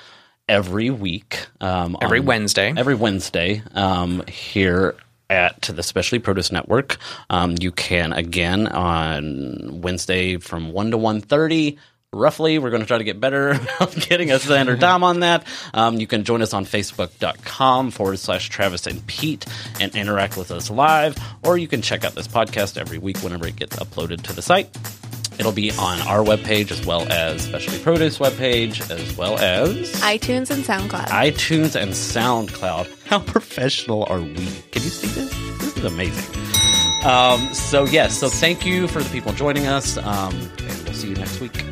every 0.48 0.88
week. 0.90 1.46
Um, 1.60 1.96
every 2.00 2.20
on- 2.20 2.24
Wednesday. 2.26 2.72
Every 2.76 2.94
Wednesday 2.94 3.62
um, 3.74 4.22
here 4.26 4.94
at 5.28 5.62
the 5.62 5.82
Specialty 5.82 6.20
Produce 6.22 6.50
Network. 6.50 6.96
Um, 7.28 7.54
you 7.60 7.70
can 7.72 8.12
again 8.12 8.66
on 8.66 9.80
Wednesday 9.82 10.38
from 10.38 10.72
one 10.72 10.90
to 10.92 10.96
one 10.96 11.20
thirty. 11.20 11.78
Roughly, 12.14 12.58
we're 12.58 12.70
going 12.70 12.82
to 12.82 12.88
try 12.88 12.98
to 12.98 13.04
get 13.04 13.20
better 13.20 13.50
about 13.76 13.94
getting 13.94 14.32
a 14.32 14.40
standard 14.40 14.80
time 14.80 15.04
on 15.04 15.20
that. 15.20 15.46
Um, 15.72 16.00
you 16.00 16.08
can 16.08 16.24
join 16.24 16.42
us 16.42 16.52
on 16.52 16.64
Facebook.com 16.64 17.92
forward 17.92 18.18
slash 18.18 18.48
Travis 18.48 18.88
and 18.88 19.06
Pete 19.06 19.46
and 19.80 19.94
interact 19.94 20.36
with 20.36 20.50
us 20.50 20.70
live, 20.70 21.16
or 21.44 21.56
you 21.56 21.68
can 21.68 21.82
check 21.82 22.02
out 22.02 22.16
this 22.16 22.26
podcast 22.26 22.76
every 22.76 22.98
week 22.98 23.18
whenever 23.18 23.46
it 23.46 23.54
gets 23.54 23.76
uploaded 23.76 24.22
to 24.22 24.32
the 24.32 24.42
site. 24.42 24.76
It'll 25.38 25.52
be 25.52 25.70
on 25.70 26.00
our 26.00 26.24
webpage 26.24 26.72
as 26.72 26.84
well 26.84 27.08
as 27.12 27.42
Specialty 27.44 27.80
Produce 27.80 28.18
webpage, 28.18 28.90
as 28.90 29.16
well 29.16 29.38
as 29.38 29.92
iTunes 30.00 30.50
and 30.50 30.64
SoundCloud. 30.64 31.06
iTunes 31.06 31.80
and 31.80 31.92
SoundCloud. 31.92 33.06
How 33.06 33.20
professional 33.20 34.04
are 34.10 34.20
we? 34.20 34.34
Can 34.34 34.82
you 34.82 34.90
see 34.90 35.06
this? 35.06 35.30
This 35.60 35.76
is 35.76 35.84
amazing. 35.84 37.04
Um, 37.08 37.54
so 37.54 37.84
yes, 37.84 38.18
so 38.18 38.28
thank 38.28 38.66
you 38.66 38.88
for 38.88 39.00
the 39.00 39.08
people 39.10 39.32
joining 39.32 39.68
us, 39.68 39.96
um, 39.98 40.34
and 40.34 40.82
we'll 40.82 40.92
see 40.92 41.10
you 41.10 41.14
next 41.14 41.40
week. 41.40 41.64